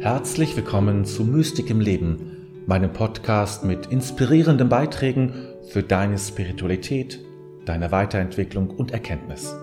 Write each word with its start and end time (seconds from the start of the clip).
Herzlich 0.00 0.56
willkommen 0.56 1.04
zu 1.04 1.24
Mystik 1.24 1.68
im 1.68 1.78
Leben, 1.78 2.64
meinem 2.66 2.90
Podcast 2.90 3.64
mit 3.64 3.84
inspirierenden 3.88 4.70
Beiträgen 4.70 5.34
für 5.68 5.82
deine 5.82 6.16
Spiritualität, 6.16 7.20
deine 7.66 7.92
Weiterentwicklung 7.92 8.70
und 8.70 8.92
Erkenntnis. 8.92 9.54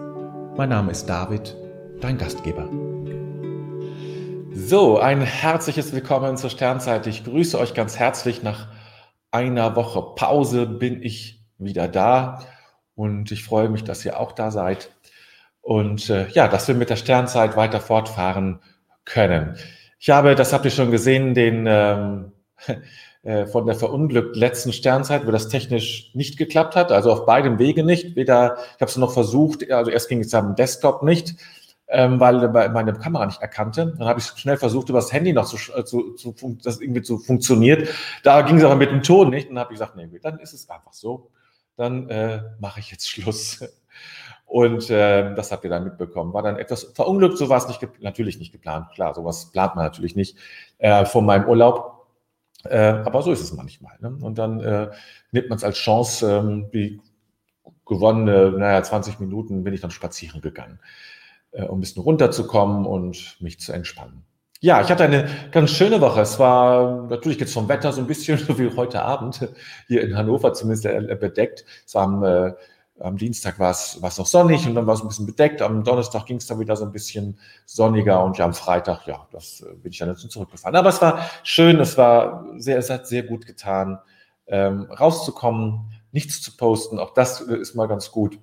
Mein 0.55 0.69
Name 0.69 0.91
ist 0.91 1.07
David, 1.07 1.57
dein 2.01 2.19
Gastgeber. 2.19 2.69
So, 4.53 4.99
ein 4.99 5.21
herzliches 5.21 5.91
Willkommen 5.91 6.37
zur 6.37 6.51
Sternzeit. 6.51 7.07
Ich 7.07 7.23
grüße 7.23 7.57
euch 7.57 7.73
ganz 7.73 7.97
herzlich. 7.97 8.43
Nach 8.43 8.67
einer 9.31 9.75
Woche 9.75 10.13
Pause 10.15 10.67
bin 10.67 11.01
ich 11.01 11.43
wieder 11.57 11.87
da 11.87 12.43
und 12.93 13.31
ich 13.31 13.43
freue 13.43 13.69
mich, 13.69 13.85
dass 13.85 14.05
ihr 14.05 14.19
auch 14.19 14.33
da 14.33 14.51
seid 14.51 14.91
und 15.61 16.11
äh, 16.11 16.27
ja, 16.29 16.47
dass 16.47 16.67
wir 16.67 16.75
mit 16.75 16.91
der 16.91 16.95
Sternzeit 16.95 17.57
weiter 17.57 17.79
fortfahren 17.79 18.59
können. 19.03 19.57
Ich 19.99 20.09
habe, 20.09 20.35
das 20.35 20.53
habt 20.53 20.65
ihr 20.65 20.71
schon 20.71 20.91
gesehen, 20.91 21.33
den 21.33 21.65
ähm, 21.67 22.31
äh, 23.23 23.47
von 23.47 23.65
der 23.65 23.75
verunglückten 23.75 24.39
letzten 24.39 24.71
Sternzeit, 24.71 25.25
wo 25.25 25.31
das 25.31 25.49
technisch 25.49 26.11
nicht 26.13 26.37
geklappt 26.37 26.75
hat, 26.75 26.91
also 26.91 27.11
auf 27.11 27.25
beidem 27.25 27.59
Wege 27.59 27.83
nicht. 27.83 28.15
Weder, 28.15 28.57
ich 28.75 28.81
habe 28.81 28.91
es 28.91 28.97
noch 28.97 29.13
versucht, 29.13 29.69
also 29.71 29.91
erst 29.91 30.09
ging 30.09 30.21
es 30.21 30.33
am 30.33 30.55
Desktop 30.55 31.03
nicht, 31.03 31.35
ähm, 31.87 32.19
weil 32.19 32.49
meine 32.69 32.93
Kamera 32.93 33.25
nicht 33.25 33.41
erkannte. 33.41 33.95
Dann 33.97 34.07
habe 34.07 34.19
ich 34.19 34.25
schnell 34.25 34.57
versucht, 34.57 34.89
über 34.89 34.99
das 34.99 35.11
Handy 35.11 35.33
noch 35.33 35.45
zu, 35.45 35.57
äh, 35.73 35.83
zu, 35.83 36.13
zu 36.13 36.57
das 36.63 36.79
irgendwie 36.79 37.01
zu 37.01 37.17
funktioniert. 37.17 37.89
Da 38.23 38.41
ging 38.41 38.57
es 38.57 38.63
aber 38.63 38.75
mit 38.75 38.91
dem 38.91 39.03
Ton 39.03 39.29
nicht. 39.29 39.49
Dann 39.49 39.59
habe 39.59 39.73
ich 39.73 39.79
gesagt, 39.79 39.95
nee, 39.95 40.07
dann 40.21 40.39
ist 40.39 40.53
es 40.53 40.69
einfach 40.69 40.93
so. 40.93 41.31
Dann 41.75 42.09
äh, 42.09 42.41
mache 42.59 42.79
ich 42.79 42.91
jetzt 42.91 43.09
Schluss. 43.09 43.59
Und 44.45 44.89
äh, 44.89 45.35
das 45.35 45.51
habt 45.51 45.65
ihr 45.65 45.69
dann 45.69 45.83
mitbekommen. 45.83 46.33
War 46.33 46.41
dann 46.41 46.57
etwas 46.57 46.83
verunglückt, 46.95 47.37
so 47.37 47.49
war 47.49 47.57
es 47.57 47.67
nicht, 47.67 47.85
natürlich 48.01 48.39
nicht 48.39 48.53
geplant. 48.53 48.87
Klar, 48.95 49.13
sowas 49.13 49.51
plant 49.51 49.75
man 49.75 49.85
natürlich 49.85 50.15
nicht 50.15 50.37
äh, 50.77 51.05
von 51.05 51.25
meinem 51.25 51.47
Urlaub. 51.49 52.07
Äh, 52.63 52.77
aber 52.77 53.21
so 53.21 53.31
ist 53.31 53.41
es 53.41 53.53
manchmal. 53.53 53.97
Ne? 53.99 54.17
Und 54.21 54.37
dann 54.37 54.61
äh, 54.61 54.89
nimmt 55.31 55.49
man 55.49 55.57
es 55.57 55.63
als 55.63 55.77
Chance, 55.77 56.29
ähm, 56.29 56.67
wie 56.71 57.01
gewonnene, 57.85 58.51
naja, 58.51 58.81
20 58.83 59.19
Minuten 59.19 59.63
bin 59.63 59.73
ich 59.73 59.81
dann 59.81 59.91
spazieren 59.91 60.41
gegangen, 60.41 60.79
äh, 61.51 61.63
um 61.63 61.77
ein 61.77 61.81
bisschen 61.81 62.03
runterzukommen 62.03 62.85
und 62.85 63.37
mich 63.39 63.59
zu 63.59 63.73
entspannen. 63.73 64.23
Ja, 64.59 64.81
ich 64.81 64.89
hatte 64.89 65.03
eine 65.03 65.29
ganz 65.51 65.71
schöne 65.71 66.01
Woche. 66.01 66.21
Es 66.21 66.39
war 66.39 67.07
natürlich 67.09 67.39
jetzt 67.39 67.53
vom 67.53 67.69
Wetter 67.69 67.91
so 67.91 68.01
ein 68.01 68.07
bisschen 68.07 68.37
so 68.47 68.57
wie 68.57 68.75
heute 68.75 69.01
Abend 69.01 69.47
hier 69.87 70.01
in 70.03 70.17
Hannover 70.17 70.53
zumindest 70.53 70.85
äh, 70.85 71.17
bedeckt. 71.19 71.65
Es 71.85 71.95
war 71.95 72.03
am 72.03 72.23
äh, 72.23 72.53
am 72.99 73.17
Dienstag 73.17 73.59
war 73.59 73.71
es, 73.71 74.01
war 74.01 74.09
es 74.09 74.17
noch 74.17 74.25
sonnig 74.25 74.67
und 74.67 74.75
dann 74.75 74.87
war 74.87 74.95
es 74.95 75.01
ein 75.01 75.07
bisschen 75.07 75.25
bedeckt. 75.25 75.61
Am 75.61 75.83
Donnerstag 75.83 76.25
ging 76.25 76.37
es 76.37 76.47
dann 76.47 76.59
wieder 76.59 76.75
so 76.75 76.85
ein 76.85 76.91
bisschen 76.91 77.39
sonniger 77.65 78.23
und 78.23 78.37
ja, 78.37 78.45
am 78.45 78.53
Freitag, 78.53 79.05
ja, 79.07 79.27
das 79.31 79.61
äh, 79.61 79.73
bin 79.75 79.91
ich 79.91 79.99
dann 79.99 80.09
jetzt 80.09 80.29
zurückgefahren. 80.29 80.75
Aber 80.75 80.89
es 80.89 81.01
war 81.01 81.19
schön, 81.43 81.79
es 81.79 81.97
war 81.97 82.45
sehr, 82.57 82.77
es 82.77 82.89
hat 82.89 83.07
sehr 83.07 83.23
gut 83.23 83.45
getan, 83.45 83.99
ähm, 84.47 84.89
rauszukommen, 84.91 85.91
nichts 86.11 86.41
zu 86.41 86.55
posten. 86.57 86.99
Auch 86.99 87.13
das 87.13 87.41
ist 87.41 87.75
mal 87.75 87.87
ganz 87.87 88.11
gut, 88.11 88.39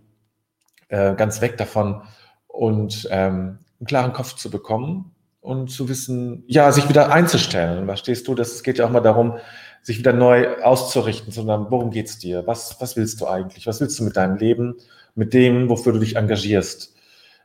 äh, 0.88 1.14
ganz 1.14 1.40
weg 1.40 1.56
davon 1.56 2.02
und 2.46 3.08
ähm, 3.10 3.58
einen 3.80 3.86
klaren 3.86 4.12
Kopf 4.12 4.34
zu 4.34 4.50
bekommen 4.50 5.14
und 5.40 5.70
zu 5.70 5.88
wissen, 5.88 6.44
ja, 6.46 6.70
sich 6.72 6.88
wieder 6.88 7.12
einzustellen. 7.12 7.86
Verstehst 7.86 8.28
du? 8.28 8.34
Das 8.34 8.62
geht 8.62 8.78
ja 8.78 8.86
auch 8.86 8.90
mal 8.90 9.00
darum, 9.00 9.38
sich 9.84 9.98
wieder 9.98 10.14
neu 10.14 10.56
auszurichten, 10.62 11.30
sondern 11.30 11.66
worum 11.70 11.90
geht's 11.90 12.18
dir? 12.18 12.46
Was, 12.46 12.80
was 12.80 12.96
willst 12.96 13.20
du 13.20 13.26
eigentlich? 13.26 13.66
Was 13.66 13.80
willst 13.80 13.98
du 13.98 14.04
mit 14.04 14.16
deinem 14.16 14.38
Leben, 14.38 14.76
mit 15.14 15.34
dem, 15.34 15.68
wofür 15.68 15.92
du 15.92 15.98
dich 15.98 16.16
engagierst? 16.16 16.94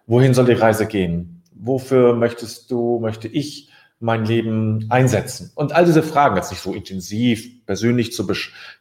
Wohin 0.07 0.33
soll 0.33 0.45
die 0.45 0.53
Reise 0.53 0.87
gehen? 0.87 1.43
Wofür 1.53 2.15
möchtest 2.15 2.71
du, 2.71 2.99
möchte 2.99 3.27
ich 3.27 3.68
mein 3.99 4.25
Leben 4.25 4.85
einsetzen? 4.89 5.51
Und 5.55 5.73
all 5.73 5.85
diese 5.85 6.03
Fragen 6.03 6.35
jetzt 6.35 6.51
nicht 6.51 6.61
so 6.61 6.73
intensiv 6.73 7.65
persönlich 7.65 8.13
zu, 8.13 8.25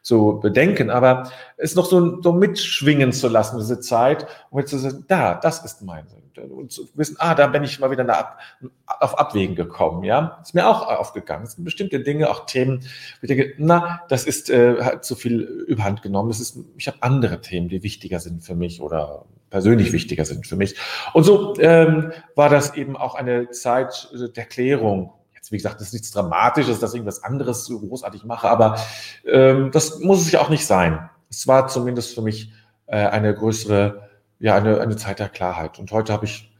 zu 0.03 0.39
bedenken, 0.41 0.91
aber 0.91 1.31
es 1.57 1.75
noch 1.75 1.87
so, 1.87 2.23
so 2.23 2.33
mitschwingen 2.33 3.13
zu 3.13 3.29
lassen, 3.29 3.59
diese 3.59 3.81
Zeit, 3.81 4.27
um 4.51 4.59
jetzt 4.59 4.71
zu 4.71 4.79
sagen, 4.79 5.05
da, 5.09 5.35
das 5.35 5.65
ist 5.65 5.83
mein 5.83 6.07
Sinn. 6.09 6.23
Und 6.51 6.71
zu 6.71 6.89
wissen, 6.95 7.17
ah, 7.19 7.35
da 7.35 7.49
bin 7.49 7.65
ich 7.65 7.81
mal 7.81 7.91
wieder 7.91 8.09
Ab, 8.09 8.39
auf 8.87 9.19
Abwägen 9.19 9.57
gekommen, 9.57 10.05
ja. 10.05 10.39
Ist 10.41 10.55
mir 10.55 10.69
auch 10.69 10.87
aufgegangen. 10.87 11.45
Es 11.45 11.53
sind 11.53 11.65
bestimmte 11.65 12.01
Dinge, 12.01 12.31
auch 12.31 12.47
Themen, 12.47 12.81
wo 12.81 13.23
ich 13.23 13.29
denke, 13.29 13.55
na, 13.59 14.03
das 14.09 14.25
ist 14.25 14.49
äh, 14.49 14.83
hat 14.83 15.05
zu 15.05 15.17
viel 15.17 15.41
überhand 15.41 16.03
genommen. 16.03 16.29
Das 16.29 16.39
ist, 16.39 16.59
ich 16.77 16.87
habe 16.87 16.99
andere 17.01 17.41
Themen, 17.41 17.69
die 17.69 17.83
wichtiger 17.83 18.21
sind 18.21 18.45
für 18.45 18.55
mich 18.55 18.81
oder 18.81 19.25
persönlich 19.51 19.93
wichtiger 19.93 20.25
sind 20.25 20.47
für 20.47 20.57
mich. 20.57 20.77
Und 21.13 21.25
so 21.25 21.55
ähm, 21.59 22.13
war 22.35 22.49
das 22.49 22.75
eben 22.75 22.97
auch 22.97 23.15
eine 23.15 23.51
Zeit 23.51 24.09
der 24.37 24.45
Klärung. 24.45 25.13
Jetzt, 25.35 25.53
wie 25.53 25.57
gesagt, 25.57 25.77
das 25.77 25.89
ist 25.89 25.93
nichts 25.93 26.11
Dramatisches, 26.11 26.81
dass 26.81 26.93
ich 26.93 26.97
irgendwas 26.97 27.23
anderes 27.23 27.65
so 27.65 27.81
großartig 27.81 28.25
mache, 28.25 28.49
aber 28.49 28.79
ähm, 29.27 29.71
das 29.73 30.01
muss 30.01 30.21
es 30.21 30.33
ja 30.33 30.41
auch 30.41 30.49
nicht 30.49 30.67
sein. 30.67 31.09
Es 31.31 31.47
war 31.47 31.69
zumindest 31.69 32.15
für 32.15 32.23
mich 32.23 32.53
äh, 32.87 32.97
eine 32.97 33.35
größere, 33.35 34.09
ja, 34.39 34.57
eine, 34.57 34.81
eine 34.81 34.97
Zeit 34.97 35.19
der 35.19 35.29
Klarheit. 35.29 35.79
Und 35.79 35.93
heute 35.93 36.13
habe 36.13 36.25
ich, 36.25 36.51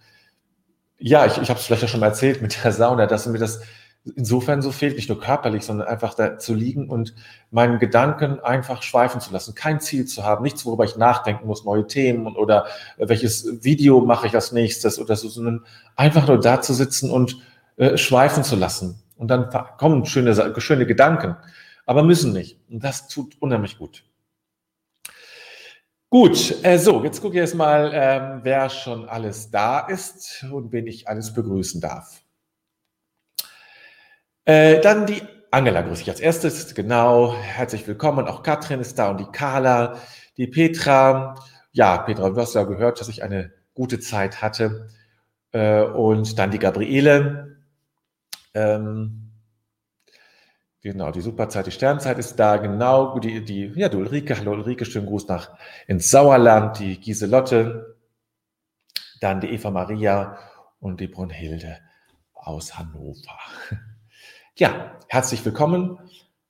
ja, 0.99 1.27
ich, 1.27 1.39
ich 1.39 1.49
habe 1.49 1.59
es 1.59 1.67
vielleicht 1.67 1.83
ja 1.83 1.89
schon 1.89 2.01
mal 2.01 2.07
erzählt 2.07 2.43
mit 2.43 2.63
der 2.63 2.73
Sauna, 2.73 3.07
dass 3.07 3.27
mir 3.27 3.39
das 3.39 3.61
insofern 4.17 4.63
so 4.63 4.71
fehlt, 4.71 4.97
nicht 4.97 5.09
nur 5.09 5.21
körperlich, 5.21 5.65
sondern 5.65 5.89
einfach 5.89 6.15
da 6.15 6.39
zu 6.39 6.55
liegen 6.55 6.89
und 6.89 7.15
meinen 7.51 7.79
Gedanken 7.79 8.41
einfach 8.41 8.83
schweifen 8.83 9.21
zu 9.21 9.33
lassen, 9.33 9.55
kein 9.55 9.81
Ziel 9.81 10.07
zu 10.07 10.25
haben, 10.25 10.43
nichts, 10.43 10.65
worüber 10.67 10.85
ich 10.85 10.97
nachdenken 10.97 11.47
muss, 11.47 11.65
neue 11.65 11.87
Themen 11.87 12.27
oder 12.37 12.67
welches 12.97 13.65
Video 13.65 14.01
mache 14.01 14.27
ich 14.27 14.35
als 14.35 14.53
nächstes 14.53 14.99
oder 14.99 15.17
so, 15.17 15.29
sondern 15.29 15.65
einfach 15.97 16.27
nur 16.27 16.41
da 16.41 16.61
zu 16.61 16.75
sitzen 16.75 17.11
und 17.11 17.39
äh, 17.77 17.97
schweifen 17.97 18.45
zu 18.45 18.57
lassen. 18.57 19.03
Und 19.17 19.29
dann 19.29 19.51
kommen 19.79 20.07
schöne, 20.07 20.61
schöne 20.61 20.87
Gedanken, 20.87 21.37
aber 21.87 22.03
müssen 22.03 22.33
nicht. 22.33 22.59
Und 22.71 22.85
das 22.85 23.09
tut 23.09 23.37
unheimlich 23.41 23.79
gut. 23.79 24.05
Gut, 26.11 26.65
äh, 26.65 26.79
so, 26.79 27.05
jetzt 27.05 27.21
gucke 27.21 27.35
ich 27.35 27.41
jetzt 27.41 27.55
mal, 27.55 27.91
ähm, 27.93 28.41
wer 28.43 28.71
schon 28.71 29.07
alles 29.09 29.51
da 29.51 29.81
ist 29.81 30.43
und 30.51 30.73
wen 30.73 30.87
ich 30.87 31.07
alles 31.07 31.35
begrüßen 31.35 31.83
darf. 31.83 32.23
Äh, 34.49 34.81
dann 34.81 35.05
die 35.05 35.21
Angela 35.51 35.83
grüße 35.83 36.01
ich 36.01 36.09
als 36.09 36.21
erstes, 36.21 36.75
genau. 36.75 37.35
Herzlich 37.35 37.87
willkommen. 37.87 38.27
Auch 38.27 38.43
Katrin 38.43 38.81
ist 38.81 38.99
da 38.99 39.11
und 39.11 39.21
die 39.21 39.27
Carla, 39.27 39.99
die 40.39 40.47
Petra. 40.47 41.35
Ja, 41.73 41.99
Petra, 41.99 42.31
du 42.31 42.37
hast 42.41 42.55
ja 42.55 42.63
gehört, 42.63 42.99
dass 42.99 43.11
ich 43.11 43.23
eine 43.23 43.53
gute 43.75 44.01
Zeit 44.01 44.41
hatte. 44.41 44.89
Äh, 45.53 45.83
und 45.83 46.39
dann 46.39 46.51
die 46.51 46.59
Gabriele. 46.59 47.59
Ähm, 48.55 49.33
genau, 50.81 51.11
die 51.13 51.21
Superzeit, 51.21 51.67
die 51.67 51.71
Sternzeit 51.71 52.19
ist 52.19 52.37
da, 52.37 52.57
genau. 52.57 53.19
Die, 53.19 53.45
die, 53.45 53.67
ja, 53.77 53.91
du 53.91 53.99
Ulrike, 53.99 54.39
hallo 54.39 54.53
Ulrike, 54.53 54.87
schönen 54.87 55.09
Gruß 55.09 55.29
nach 55.29 55.59
ins 55.87 56.11
Sauerland, 56.11 56.79
die 56.79 56.99
Giselotte, 56.99 57.99
dann 59.21 59.43
die 59.43 59.49
Eva 59.49 59.71
Maria 59.71 60.39
und 60.81 61.01
die 61.01 61.09
Brunhilde 61.09 61.81
aus 62.33 62.79
Hannover. 62.79 63.39
Ja, 64.59 64.91
herzlich 65.07 65.45
willkommen. 65.45 66.01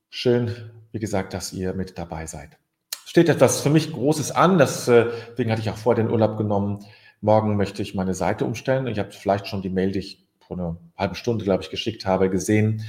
Schön, 0.08 0.50
wie 0.92 0.98
gesagt, 0.98 1.34
dass 1.34 1.52
ihr 1.52 1.74
mit 1.74 1.98
dabei 1.98 2.24
seid. 2.24 2.56
Steht 3.04 3.28
etwas 3.28 3.60
für 3.60 3.69
mich 3.69 3.92
Großes 3.92 4.30
an, 4.30 4.58
äh, 4.58 4.64
deswegen 4.64 5.50
hatte 5.50 5.60
ich 5.60 5.69
auch 5.69 5.76
vor 5.76 5.94
den 5.94 6.08
Urlaub 6.10 6.38
genommen. 6.38 6.86
Morgen 7.20 7.58
möchte 7.58 7.82
ich 7.82 7.94
meine 7.94 8.14
Seite 8.14 8.46
umstellen. 8.46 8.86
Ich 8.86 8.98
habe 8.98 9.10
vielleicht 9.10 9.46
schon 9.46 9.60
die 9.60 9.69
Mail, 9.69 9.92
die 9.92 9.98
ich 9.98 10.26
vor 10.41 10.56
einer 10.56 10.78
halben 10.96 11.16
Stunde, 11.16 11.44
glaube 11.44 11.62
ich, 11.62 11.69
geschickt 11.69 12.06
habe, 12.06 12.30
gesehen. 12.30 12.82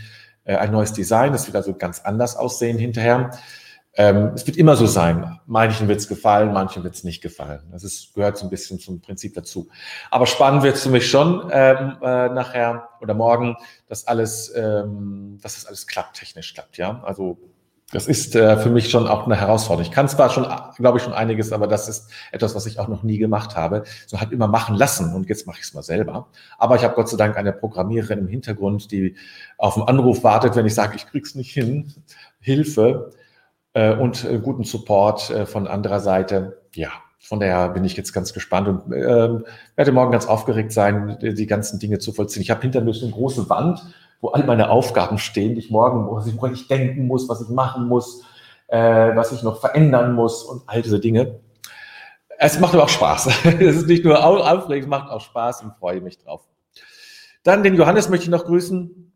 Äh, 0.46 0.56
ein 0.56 0.72
neues 0.72 0.94
Design, 0.94 1.34
das 1.34 1.47
wird 1.47 1.57
also 1.57 1.74
ganz 1.74 2.00
anders 2.00 2.38
aussehen 2.38 2.78
hinterher. 2.78 3.31
Ähm, 4.00 4.32
es 4.34 4.48
wird 4.48 4.56
immer 4.56 4.78
so 4.78 4.86
sein. 4.86 5.42
Manchen 5.46 5.90
wird 5.90 6.00
es 6.00 6.08
gefallen, 6.08 6.54
manchen 6.54 6.86
wird 6.86 6.96
es 6.96 7.04
nicht 7.04 7.22
gefallen. 7.22 7.64
Das 7.69 7.84
ist, 7.84 8.13
gehört 8.13 8.38
so 8.38 8.46
ein 8.46 8.50
bisschen 8.50 8.80
zum 8.80 9.01
Prinzip 9.01 9.34
dazu. 9.34 9.68
Aber 10.10 10.25
spannend 10.25 10.63
wird 10.63 10.78
es 10.78 10.84
für 10.84 10.90
mich 10.90 11.10
schon 11.10 11.50
ähm, 11.51 11.98
äh, 12.01 12.30
nachher 12.30 12.88
oder 13.01 13.13
morgen, 13.13 13.57
dass 13.90 14.07
alles, 14.07 14.54
ähm, 14.56 15.38
dass 15.42 15.56
das 15.56 15.66
alles 15.66 15.86
klappt, 15.86 16.16
technisch 16.16 16.54
klappt. 16.54 16.78
Ja, 16.78 17.04
also 17.04 17.40
das 17.92 18.07
ist 18.07 18.38
äh, 18.38 18.56
für 18.56 18.69
mich 18.69 18.90
schon 18.90 19.06
auch 19.06 19.25
eine 19.25 19.36
Herausforderung. 19.36 19.90
Ich 19.90 19.94
kann 19.94 20.07
zwar 20.07 20.30
schon, 20.30 20.48
glaube 20.78 21.00
ich, 21.00 21.04
schon 21.04 21.12
einiges, 21.12 21.52
aber 21.52 21.68
das 21.68 21.90
ist 21.90 22.10
etwas, 22.31 22.56
was 22.56 22.68
ich 22.68 22.80
auch 22.80 22.88
noch 22.88 23.04
nie 23.04 23.18
gemacht 23.18 23.57
habe. 23.57 23.84
So 24.07 24.22
halt 24.22 24.31
immer 24.31 24.48
machen 24.48 24.78
lassen 24.78 25.13
und 25.13 25.28
jetzt 25.28 25.45
mache 25.45 25.57
ich 25.57 25.66
es 25.66 25.74
mal 25.74 25.84
selber. 25.84 26.30
Aber 26.57 26.78
ich 26.78 26.86
habe 26.86 26.95
Gott 26.95 27.10
sei 27.10 27.18
Dank 27.18 27.36
eine 27.36 27.52
Programmiererin 27.52 28.19
im 28.19 28.28
Hintergrund, 28.30 28.92
die 28.94 29.18
auf 29.57 29.75
einen 29.75 29.90
Anruf 29.90 30.24
wartet, 30.24 30.56
wenn 30.56 30.66
ich 30.66 30.74
sage, 30.74 30.95
ich 30.95 31.06
krieg's 31.06 31.36
nicht 31.36 31.52
hin. 31.52 31.92
Hilfe 32.40 33.12
äh, 33.80 33.96
und 33.96 34.26
äh, 34.26 34.40
guten 34.40 34.64
Support 34.64 35.30
äh, 35.30 35.46
von 35.46 35.68
anderer 35.68 36.00
Seite. 36.00 36.62
Ja, 36.76 36.90
von 37.20 37.40
daher 37.40 37.70
bin 37.70 37.86
ich 37.86 37.96
jetzt 37.96 38.12
ganz 38.12 38.34
gespannt 38.34 38.68
und 38.68 38.92
äh, 38.92 39.30
werde 39.76 39.92
morgen 39.92 40.12
ganz 40.12 40.26
aufgeregt 40.26 40.72
sein, 40.72 41.18
die, 41.22 41.34
die 41.34 41.48
ganzen 41.48 41.80
Dinge 41.80 42.00
zu 42.00 42.12
vollziehen. 42.12 42.42
Ich 42.42 42.52
habe 42.52 42.62
hinter 42.62 42.81
mir 42.81 42.94
so 42.94 43.06
eine 43.06 43.14
große 43.14 43.50
Wand, 43.50 43.81
wo 44.22 44.30
all 44.30 44.44
meine 44.44 44.70
Aufgaben 44.70 45.18
stehen, 45.18 45.56
die 45.56 45.60
ich 45.60 45.72
morgen, 45.72 46.08
woran 46.08 46.54
ich 46.54 46.68
denken 46.68 47.08
muss, 47.08 47.30
was 47.30 47.42
ich 47.42 47.50
machen 47.50 47.88
muss, 47.88 48.24
äh, 48.68 49.16
was 49.16 49.31
ich 49.31 49.44
noch 49.44 49.62
verändern 49.62 50.14
muss 50.14 50.44
und 50.44 50.64
all 50.66 50.81
diese 50.81 51.00
Dinge. 51.00 51.40
Es 52.38 52.60
macht 52.60 52.74
aber 52.74 52.84
auch 52.84 52.90
Spaß. 52.90 53.28
es 53.60 53.76
ist 53.78 53.88
nicht 53.88 54.04
nur 54.04 54.24
aufregend, 54.24 54.86
es 54.86 54.90
macht 54.90 55.10
auch 55.10 55.22
Spaß 55.22 55.64
und 55.64 55.74
freue 55.76 56.02
mich 56.02 56.18
drauf. 56.18 56.42
Dann 57.44 57.64
den 57.64 57.76
Johannes 57.76 58.10
möchte 58.10 58.26
ich 58.26 58.30
noch 58.30 58.46
grüßen. 58.46 59.08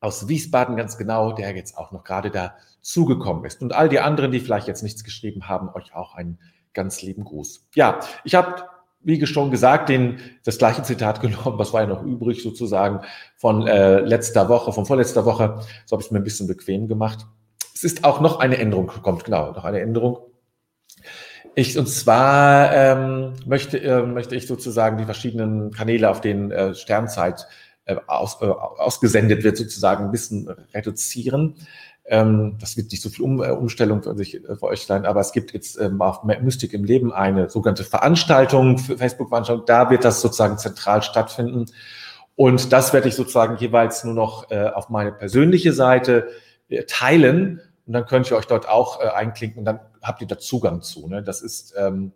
Aus 0.00 0.28
Wiesbaden 0.28 0.76
ganz 0.76 0.96
genau, 0.96 1.32
der 1.32 1.54
jetzt 1.56 1.76
auch 1.76 1.92
noch 1.92 2.04
gerade 2.04 2.30
da 2.30 2.54
zugekommen 2.80 3.44
ist. 3.44 3.62
Und 3.62 3.72
all 3.72 3.88
die 3.88 4.00
anderen, 4.00 4.30
die 4.30 4.40
vielleicht 4.40 4.68
jetzt 4.68 4.82
nichts 4.82 5.04
geschrieben 5.04 5.48
haben, 5.48 5.70
euch 5.74 5.94
auch 5.94 6.14
einen 6.14 6.38
ganz 6.74 7.02
lieben 7.02 7.24
Gruß. 7.24 7.66
Ja, 7.74 8.00
ich 8.24 8.34
habe, 8.34 8.64
wie 9.00 9.24
schon 9.26 9.50
gesagt, 9.50 9.88
den, 9.88 10.20
das 10.44 10.58
gleiche 10.58 10.82
Zitat 10.82 11.20
genommen, 11.22 11.58
was 11.58 11.72
war 11.72 11.82
ja 11.82 11.86
noch 11.86 12.02
übrig 12.02 12.42
sozusagen 12.42 13.00
von 13.36 13.66
äh, 13.66 14.00
letzter 14.00 14.48
Woche, 14.48 14.72
von 14.72 14.86
vorletzter 14.86 15.24
Woche. 15.24 15.60
So 15.86 15.94
habe 15.94 16.02
ich 16.02 16.06
es 16.06 16.12
mir 16.12 16.18
ein 16.18 16.24
bisschen 16.24 16.46
bequem 16.46 16.88
gemacht. 16.88 17.26
Es 17.74 17.84
ist 17.84 18.04
auch 18.04 18.20
noch 18.20 18.40
eine 18.40 18.58
Änderung, 18.58 18.88
kommt 19.02 19.24
genau, 19.24 19.52
noch 19.52 19.64
eine 19.64 19.80
Änderung. 19.80 20.18
Ich, 21.54 21.76
und 21.76 21.88
zwar 21.88 22.72
ähm, 22.72 23.34
möchte, 23.46 23.78
äh, 23.80 24.02
möchte 24.02 24.36
ich 24.36 24.46
sozusagen 24.46 24.96
die 24.96 25.04
verschiedenen 25.04 25.72
Kanäle, 25.72 26.10
auf 26.10 26.20
denen 26.20 26.52
äh, 26.52 26.74
Sternzeit 26.74 27.48
aus, 28.06 28.40
äh, 28.40 28.46
ausgesendet 28.46 29.44
wird, 29.44 29.56
sozusagen 29.56 30.06
ein 30.06 30.10
bisschen 30.10 30.48
reduzieren. 30.74 31.54
Ähm, 32.06 32.56
das 32.58 32.76
wird 32.76 32.90
nicht 32.90 33.02
so 33.02 33.10
viel 33.10 33.24
um, 33.24 33.42
äh, 33.42 33.50
Umstellung 33.50 34.02
für, 34.02 34.16
sich, 34.16 34.36
äh, 34.36 34.56
für 34.56 34.64
euch 34.64 34.86
sein, 34.86 35.04
aber 35.04 35.20
es 35.20 35.32
gibt 35.32 35.52
jetzt 35.52 35.78
ähm, 35.78 36.00
auf 36.00 36.24
Mystik 36.24 36.72
im 36.72 36.84
Leben 36.84 37.12
eine 37.12 37.50
sogenannte 37.50 37.84
Veranstaltung, 37.84 38.78
Facebook-Veranstaltung, 38.78 39.66
da 39.66 39.90
wird 39.90 40.04
das 40.04 40.22
sozusagen 40.22 40.56
zentral 40.56 41.02
stattfinden. 41.02 41.66
Und 42.34 42.72
das 42.72 42.92
werde 42.92 43.08
ich 43.08 43.14
sozusagen 43.14 43.58
jeweils 43.58 44.04
nur 44.04 44.14
noch 44.14 44.50
äh, 44.50 44.68
auf 44.68 44.88
meine 44.88 45.12
persönliche 45.12 45.72
Seite 45.72 46.28
äh, 46.68 46.84
teilen. 46.84 47.60
Und 47.86 47.92
dann 47.92 48.06
könnt 48.06 48.30
ihr 48.30 48.36
euch 48.36 48.46
dort 48.46 48.68
auch 48.68 49.00
äh, 49.02 49.08
einklinken 49.08 49.58
und 49.58 49.64
dann 49.64 49.80
habt 50.00 50.22
ihr 50.22 50.28
da 50.28 50.38
Zugang 50.38 50.80
zu. 50.80 51.08
Ne? 51.08 51.22
Das 51.22 51.42
ist 51.42 51.74
ähm, 51.76 52.12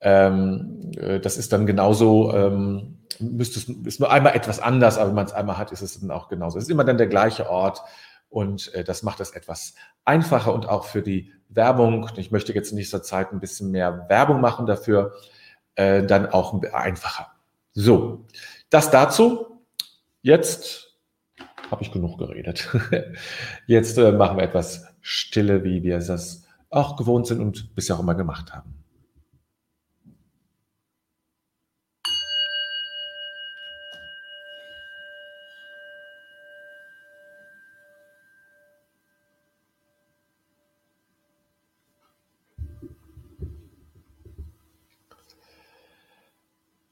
ähm, 0.00 0.92
äh, 0.98 1.18
das 1.20 1.36
ist 1.36 1.52
dann 1.52 1.66
genauso, 1.66 2.32
ähm, 2.32 2.95
müsste 3.20 3.58
es, 3.58 3.68
ist 3.86 4.00
nur 4.00 4.10
einmal 4.10 4.34
etwas 4.34 4.60
anders, 4.60 4.98
aber 4.98 5.08
wenn 5.08 5.14
man 5.16 5.26
es 5.26 5.32
einmal 5.32 5.58
hat, 5.58 5.72
ist 5.72 5.82
es 5.82 6.00
dann 6.00 6.10
auch 6.10 6.28
genauso. 6.28 6.58
Es 6.58 6.64
ist 6.64 6.70
immer 6.70 6.84
dann 6.84 6.98
der 6.98 7.06
gleiche 7.06 7.48
Ort 7.50 7.82
und 8.28 8.72
äh, 8.74 8.84
das 8.84 9.02
macht 9.02 9.20
es 9.20 9.30
etwas 9.30 9.74
einfacher 10.04 10.52
und 10.52 10.68
auch 10.68 10.84
für 10.84 11.02
die 11.02 11.32
Werbung. 11.48 12.08
Ich 12.16 12.30
möchte 12.30 12.52
jetzt 12.52 12.70
in 12.70 12.76
nächster 12.76 13.02
Zeit 13.02 13.32
ein 13.32 13.40
bisschen 13.40 13.70
mehr 13.70 14.06
Werbung 14.08 14.40
machen 14.40 14.66
dafür, 14.66 15.14
äh, 15.74 16.02
dann 16.02 16.26
auch 16.26 16.60
einfacher. 16.72 17.32
So, 17.72 18.26
das 18.70 18.90
dazu. 18.90 19.62
Jetzt 20.22 20.86
habe 21.70 21.82
ich 21.82 21.92
genug 21.92 22.18
geredet. 22.18 22.68
Jetzt 23.66 23.98
äh, 23.98 24.12
machen 24.12 24.38
wir 24.38 24.44
etwas 24.44 24.86
Stille, 25.00 25.62
wie 25.64 25.82
wir 25.82 25.98
das 25.98 26.44
auch 26.70 26.96
gewohnt 26.96 27.26
sind 27.26 27.40
und 27.40 27.74
bisher 27.74 27.96
auch 27.96 28.00
immer 28.00 28.14
gemacht 28.14 28.52
haben. 28.52 28.85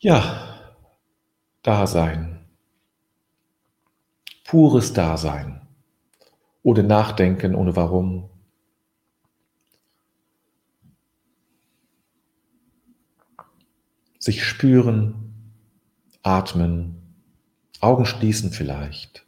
Ja, 0.04 0.60
Dasein. 1.62 2.44
Pures 4.44 4.92
Dasein. 4.92 5.66
Ohne 6.62 6.82
Nachdenken, 6.82 7.54
ohne 7.54 7.74
Warum. 7.74 8.28
Sich 14.18 14.44
spüren, 14.44 15.32
atmen, 16.22 17.14
Augen 17.80 18.04
schließen 18.04 18.50
vielleicht. 18.50 19.24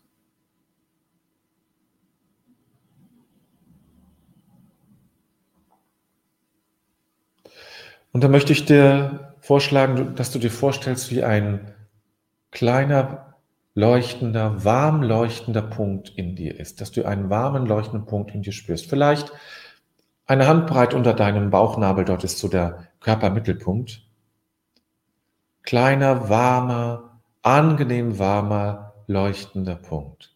Und 8.13 8.23
da 8.23 8.29
möchte 8.29 8.53
ich 8.53 8.67
dir 8.67 9.36
vorschlagen, 9.47 10.17
dass 10.17 10.33
du 10.33 10.41
dir 10.41 10.51
vorstellst, 10.51 11.13
wie 11.13 11.23
ein 11.23 11.73
kleiner, 12.51 13.35
leuchtender, 13.75 14.65
warm 14.65 15.03
leuchtender 15.03 15.63
Punkt 15.63 16.09
in 16.09 16.35
dir 16.35 16.59
ist, 16.59 16.81
dass 16.81 16.91
du 16.91 17.05
einen 17.07 17.31
warmen, 17.31 17.65
leuchtenden 17.65 18.07
Punkt 18.07 18.35
in 18.35 18.43
dir 18.43 18.53
spürst. 18.53 18.91
Vielleicht 18.91 19.31
eine 20.27 20.49
Handbreit 20.49 20.95
unter 20.95 21.15
deinem 21.15 21.51
Bauchnabel, 21.51 22.05
dort 22.05 22.25
ist 22.25 22.39
so 22.39 22.49
der 22.49 22.89
Körpermittelpunkt. 22.99 24.03
Kleiner, 25.63 26.29
warmer, 26.29 27.21
angenehm 27.43 28.19
warmer, 28.19 28.95
leuchtender 29.07 29.77
Punkt. 29.77 30.35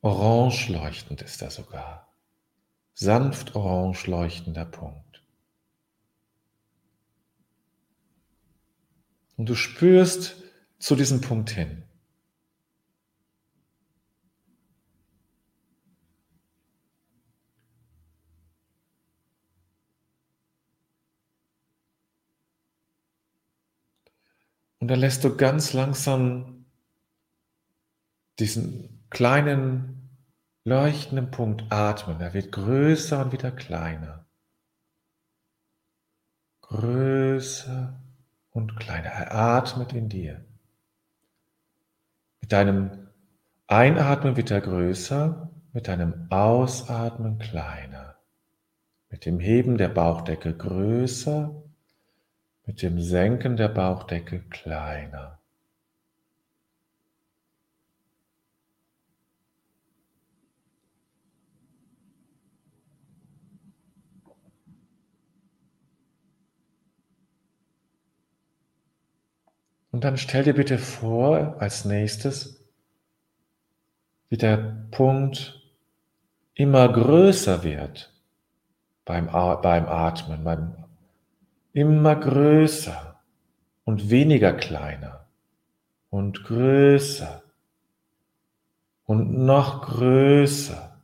Orange 0.00 0.72
leuchtend 0.72 1.22
ist 1.22 1.40
er 1.40 1.50
sogar. 1.50 2.08
Sanft 2.94 3.54
orange 3.54 4.08
leuchtender 4.08 4.64
Punkt. 4.64 5.09
Und 9.40 9.48
du 9.48 9.54
spürst 9.54 10.36
zu 10.78 10.94
diesem 10.96 11.22
Punkt 11.22 11.48
hin. 11.48 11.82
Und 24.78 24.88
dann 24.88 25.00
lässt 25.00 25.24
du 25.24 25.34
ganz 25.34 25.72
langsam 25.72 26.66
diesen 28.38 29.06
kleinen 29.08 30.18
leuchtenden 30.64 31.30
Punkt 31.30 31.72
atmen. 31.72 32.20
Er 32.20 32.34
wird 32.34 32.52
größer 32.52 33.24
und 33.24 33.32
wieder 33.32 33.52
kleiner. 33.52 34.28
Größer 36.60 38.09
und 38.50 38.76
kleiner. 38.76 39.08
Er 39.08 39.34
atmet 39.34 39.92
in 39.92 40.08
dir. 40.08 40.44
Mit 42.40 42.52
deinem 42.52 43.08
Einatmen 43.66 44.36
wird 44.36 44.50
er 44.50 44.60
größer, 44.60 45.50
mit 45.72 45.88
deinem 45.88 46.26
Ausatmen 46.30 47.38
kleiner. 47.38 48.16
Mit 49.08 49.26
dem 49.26 49.40
Heben 49.40 49.76
der 49.76 49.88
Bauchdecke 49.88 50.56
größer, 50.56 51.54
mit 52.66 52.82
dem 52.82 53.00
Senken 53.00 53.56
der 53.56 53.68
Bauchdecke 53.68 54.40
kleiner. 54.50 55.39
Und 70.00 70.04
dann 70.04 70.16
stell 70.16 70.44
dir 70.44 70.54
bitte 70.54 70.78
vor, 70.78 71.56
als 71.58 71.84
nächstes, 71.84 72.64
wie 74.30 74.38
der 74.38 74.56
Punkt 74.90 75.60
immer 76.54 76.90
größer 76.90 77.62
wird 77.64 78.10
beim, 79.04 79.26
beim 79.26 79.86
Atmen, 79.86 80.42
beim 80.42 80.86
immer 81.74 82.16
größer 82.16 83.20
und 83.84 84.08
weniger 84.08 84.54
kleiner 84.54 85.26
und 86.08 86.44
größer 86.44 87.42
und 89.04 89.36
noch 89.36 89.82
größer 89.82 90.98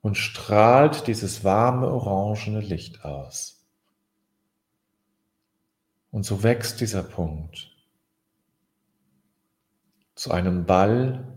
und 0.00 0.16
strahlt 0.16 1.08
dieses 1.08 1.42
warme 1.42 1.88
orangene 1.88 2.60
Licht 2.60 3.04
aus. 3.04 3.66
Und 6.12 6.24
so 6.24 6.44
wächst 6.44 6.80
dieser 6.80 7.02
Punkt 7.02 7.71
zu 10.22 10.30
einem 10.30 10.66
Ball, 10.66 11.36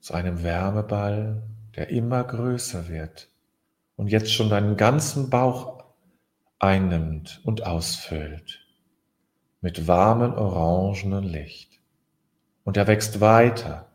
zu 0.00 0.14
einem 0.14 0.42
Wärmeball, 0.42 1.42
der 1.74 1.90
immer 1.90 2.24
größer 2.24 2.88
wird 2.88 3.28
und 3.96 4.06
jetzt 4.06 4.32
schon 4.32 4.48
deinen 4.48 4.78
ganzen 4.78 5.28
Bauch 5.28 5.84
einnimmt 6.58 7.42
und 7.44 7.66
ausfüllt 7.66 8.66
mit 9.60 9.86
warmem 9.86 10.32
orangenen 10.32 11.24
Licht. 11.24 11.78
Und 12.64 12.78
er 12.78 12.86
wächst 12.86 13.20
weiter, 13.20 13.88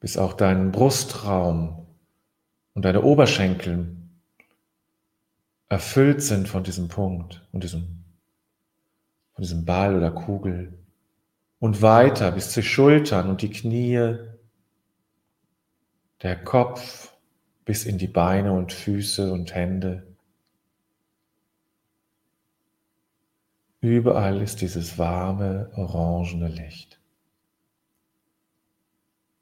bis 0.00 0.16
auch 0.16 0.32
dein 0.32 0.72
Brustraum 0.72 1.86
und 2.72 2.86
deine 2.86 3.02
Oberschenkel 3.02 3.98
erfüllt 5.68 6.22
sind 6.22 6.48
von 6.48 6.64
diesem 6.64 6.88
Punkt 6.88 7.46
und 7.52 7.64
diesem 7.64 8.00
von 9.40 9.44
diesem 9.44 9.64
Ball 9.64 9.96
oder 9.96 10.10
Kugel 10.10 10.78
und 11.60 11.80
weiter 11.80 12.30
bis 12.30 12.50
zu 12.50 12.62
Schultern 12.62 13.30
und 13.30 13.40
die 13.40 13.48
Knie, 13.48 14.18
der 16.20 16.44
Kopf 16.44 17.14
bis 17.64 17.86
in 17.86 17.96
die 17.96 18.06
Beine 18.06 18.52
und 18.52 18.70
Füße 18.70 19.32
und 19.32 19.54
Hände. 19.54 20.06
Überall 23.80 24.42
ist 24.42 24.60
dieses 24.60 24.98
warme, 24.98 25.70
orangene 25.74 26.48
Licht. 26.48 27.00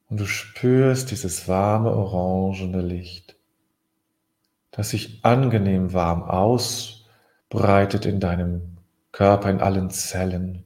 Und 0.09 0.21
du 0.21 0.27
spürst 0.27 1.11
dieses 1.11 1.49
warme, 1.49 1.91
orangene 1.91 2.83
Licht, 2.83 3.35
das 4.71 4.91
sich 4.91 5.25
angenehm 5.25 5.93
warm 5.93 6.23
ausbreitet 6.23 8.07
in 8.07 8.21
deinem 8.21 8.68
Körper, 9.13 9.51
in 9.51 9.61
allen 9.61 9.91
Zellen, 9.91 10.65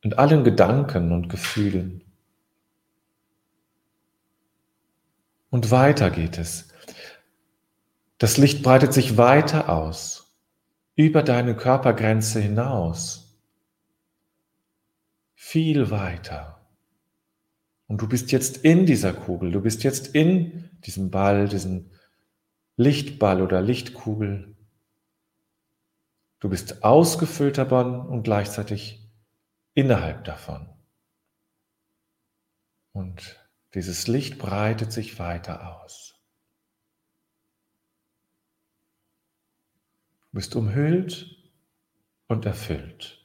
in 0.00 0.12
allen 0.14 0.44
Gedanken 0.44 1.12
und 1.12 1.28
Gefühlen. 1.28 2.02
Und 5.50 5.70
weiter 5.70 6.10
geht 6.10 6.38
es. 6.38 6.68
Das 8.18 8.36
Licht 8.36 8.62
breitet 8.62 8.92
sich 8.92 9.16
weiter 9.16 9.68
aus 9.68 10.36
über 10.96 11.22
deine 11.22 11.54
Körpergrenze 11.54 12.40
hinaus, 12.40 13.38
viel 15.36 15.90
weiter. 15.90 16.66
Und 17.86 18.02
du 18.02 18.08
bist 18.08 18.32
jetzt 18.32 18.58
in 18.58 18.84
dieser 18.84 19.12
Kugel, 19.12 19.52
du 19.52 19.60
bist 19.60 19.84
jetzt 19.84 20.08
in 20.08 20.68
diesem 20.84 21.10
Ball, 21.10 21.48
diesem 21.48 21.90
Lichtball 22.76 23.40
oder 23.40 23.62
Lichtkugel. 23.62 24.56
Du 26.40 26.48
bist 26.48 26.84
ausgefüllt 26.84 27.58
davon 27.58 28.00
und 28.06 28.22
gleichzeitig 28.22 29.10
innerhalb 29.74 30.24
davon. 30.24 30.68
Und 32.92 33.44
dieses 33.74 34.06
Licht 34.06 34.38
breitet 34.38 34.92
sich 34.92 35.18
weiter 35.18 35.82
aus. 35.82 36.14
Du 40.20 40.26
bist 40.32 40.54
umhüllt 40.54 41.36
und 42.28 42.46
erfüllt. 42.46 43.18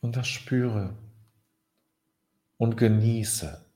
Und 0.00 0.16
das 0.16 0.26
spüre 0.26 0.96
und 2.62 2.76
genieße. 2.76 3.71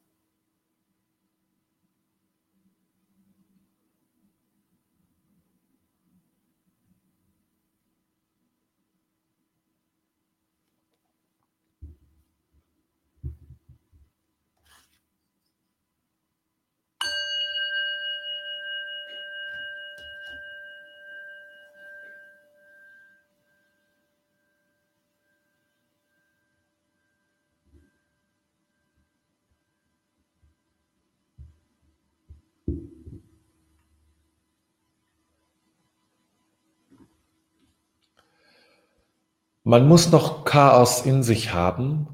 Man 39.69 39.89
muss 39.89 40.13
noch 40.13 40.45
Chaos 40.45 41.05
in 41.05 41.25
sich 41.25 41.53
haben, 41.53 42.07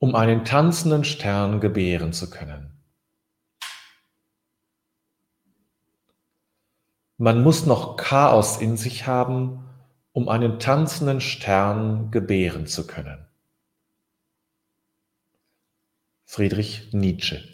um 0.00 0.16
einen 0.16 0.44
tanzenden 0.44 1.04
Stern 1.04 1.60
gebären 1.60 2.12
zu 2.12 2.28
können. 2.28 2.82
Man 7.18 7.40
muss 7.44 7.66
noch 7.66 7.96
Chaos 7.96 8.56
in 8.60 8.76
sich 8.76 9.06
haben, 9.06 9.64
um 10.10 10.28
einen 10.28 10.58
tanzenden 10.58 11.20
Stern 11.20 12.10
gebären 12.10 12.66
zu 12.66 12.84
können. 12.84 13.28
Friedrich 16.24 16.92
Nietzsche 16.92 17.51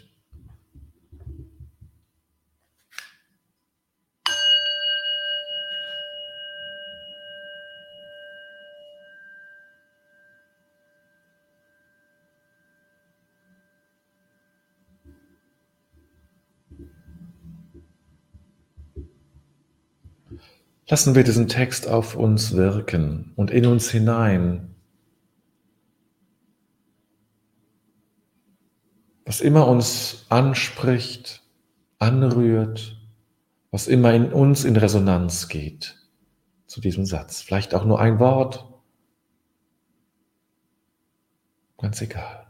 Lassen 20.89 21.13
wir 21.13 21.23
diesen 21.23 21.47
Text 21.47 21.87
auf 21.87 22.15
uns 22.15 22.53
wirken 22.53 23.31
und 23.35 23.51
in 23.51 23.67
uns 23.67 23.91
hinein. 23.91 24.73
Was 29.23 29.39
immer 29.39 29.67
uns 29.67 30.25
anspricht, 30.29 31.43
anrührt, 31.99 32.99
was 33.69 33.87
immer 33.87 34.15
in 34.15 34.33
uns 34.33 34.65
in 34.65 34.75
Resonanz 34.75 35.47
geht 35.47 35.95
zu 36.65 36.81
diesem 36.81 37.05
Satz. 37.05 37.41
Vielleicht 37.41 37.75
auch 37.75 37.85
nur 37.85 37.99
ein 37.99 38.17
Wort. 38.17 38.65
Ganz 41.77 42.01
egal. 42.01 42.48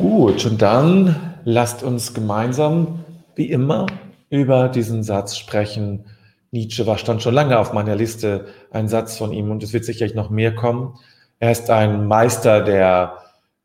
Gut, 0.00 0.46
und 0.46 0.62
dann 0.62 1.34
lasst 1.44 1.82
uns 1.82 2.14
gemeinsam, 2.14 3.04
wie 3.34 3.50
immer, 3.50 3.84
über 4.30 4.70
diesen 4.70 5.02
Satz 5.02 5.36
sprechen. 5.36 6.06
Nietzsche 6.50 6.86
war, 6.86 6.96
stand 6.96 7.20
schon 7.20 7.34
lange 7.34 7.58
auf 7.58 7.74
meiner 7.74 7.96
Liste, 7.96 8.46
ein 8.70 8.88
Satz 8.88 9.18
von 9.18 9.30
ihm, 9.30 9.50
und 9.50 9.62
es 9.62 9.74
wird 9.74 9.84
sicherlich 9.84 10.14
noch 10.14 10.30
mehr 10.30 10.54
kommen. 10.54 10.98
Er 11.38 11.52
ist 11.52 11.68
ein 11.68 12.06
Meister 12.06 12.62
der, 12.62 13.18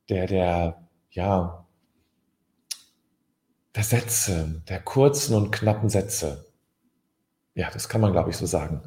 der, 0.10 0.28
der, 0.28 0.78
ja, 1.12 1.66
der 3.74 3.84
Sätze, 3.84 4.62
der 4.68 4.82
kurzen 4.82 5.36
und 5.36 5.54
knappen 5.54 5.88
Sätze. 5.88 6.48
Ja, 7.54 7.70
das 7.72 7.88
kann 7.88 8.02
man, 8.02 8.12
glaube 8.12 8.32
ich, 8.32 8.36
so 8.36 8.46
sagen. 8.46 8.82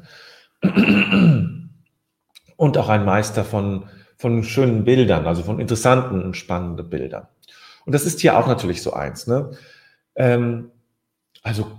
Und 2.57 2.77
auch 2.77 2.89
ein 2.89 3.05
Meister 3.05 3.43
von, 3.43 3.89
von 4.19 4.43
schönen 4.43 4.83
Bildern, 4.83 5.25
also 5.25 5.43
von 5.43 5.59
interessanten 5.61 6.21
und 6.21 6.35
spannenden 6.35 6.89
Bildern. 6.89 7.27
Und 7.85 7.93
das 7.93 8.05
ist 8.05 8.19
hier 8.19 8.37
auch 8.37 8.47
natürlich 8.47 8.83
so 8.83 8.91
eins. 8.91 9.27
Ne? 9.27 9.51
Ähm, 10.15 10.71
also 11.41 11.71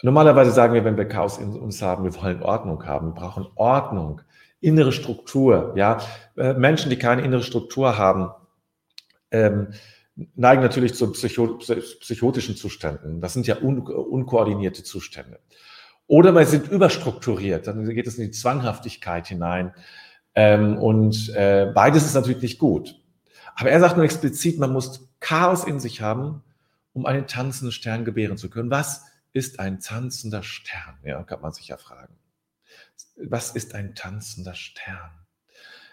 normalerweise 0.00 0.52
sagen 0.52 0.74
wir, 0.74 0.84
wenn 0.84 0.96
wir 0.96 1.06
Chaos 1.06 1.38
in 1.38 1.52
uns 1.52 1.82
haben, 1.82 2.04
wir 2.04 2.14
wollen 2.14 2.40
Ordnung 2.40 2.86
haben. 2.86 3.08
Wir 3.08 3.14
brauchen 3.14 3.48
Ordnung, 3.56 4.20
innere 4.60 4.92
Struktur. 4.92 5.72
Ja, 5.74 5.98
äh, 6.36 6.54
Menschen, 6.54 6.88
die 6.88 6.98
keine 6.98 7.22
innere 7.22 7.42
Struktur 7.42 7.98
haben, 7.98 8.30
ähm, 9.32 9.72
neigen 10.36 10.62
natürlich 10.62 10.94
zu 10.94 11.10
psycho 11.10 11.58
psychotischen 11.58 12.54
Zuständen. 12.54 13.20
Das 13.20 13.32
sind 13.32 13.48
ja 13.48 13.56
un 13.60 13.80
unkoordinierte 13.80 14.84
Zustände. 14.84 15.40
Oder 16.06 16.32
wir 16.32 16.46
sind 16.46 16.68
überstrukturiert, 16.68 17.66
dann 17.66 17.84
geht 17.88 18.06
es 18.06 18.18
in 18.18 18.26
die 18.26 18.30
Zwanghaftigkeit 18.30 19.26
hinein. 19.26 19.74
Ähm, 20.34 20.78
und 20.78 21.28
äh, 21.30 21.70
beides 21.74 22.04
ist 22.04 22.14
natürlich 22.14 22.42
nicht 22.42 22.58
gut. 22.58 22.98
Aber 23.54 23.70
er 23.70 23.80
sagt 23.80 23.96
nur 23.96 24.04
explizit, 24.04 24.58
man 24.58 24.72
muss 24.72 25.08
Chaos 25.20 25.64
in 25.64 25.78
sich 25.78 26.00
haben, 26.00 26.42
um 26.92 27.06
einen 27.06 27.26
tanzenden 27.26 27.72
Stern 27.72 28.04
gebären 28.04 28.36
zu 28.36 28.50
können. 28.50 28.70
Was 28.70 29.04
ist 29.32 29.60
ein 29.60 29.80
tanzender 29.80 30.42
Stern? 30.42 30.98
Ja, 31.04 31.22
kann 31.22 31.40
man 31.40 31.52
sich 31.52 31.68
ja 31.68 31.76
fragen. 31.76 32.14
Was 33.16 33.50
ist 33.50 33.74
ein 33.74 33.94
tanzender 33.94 34.54
Stern? 34.54 35.10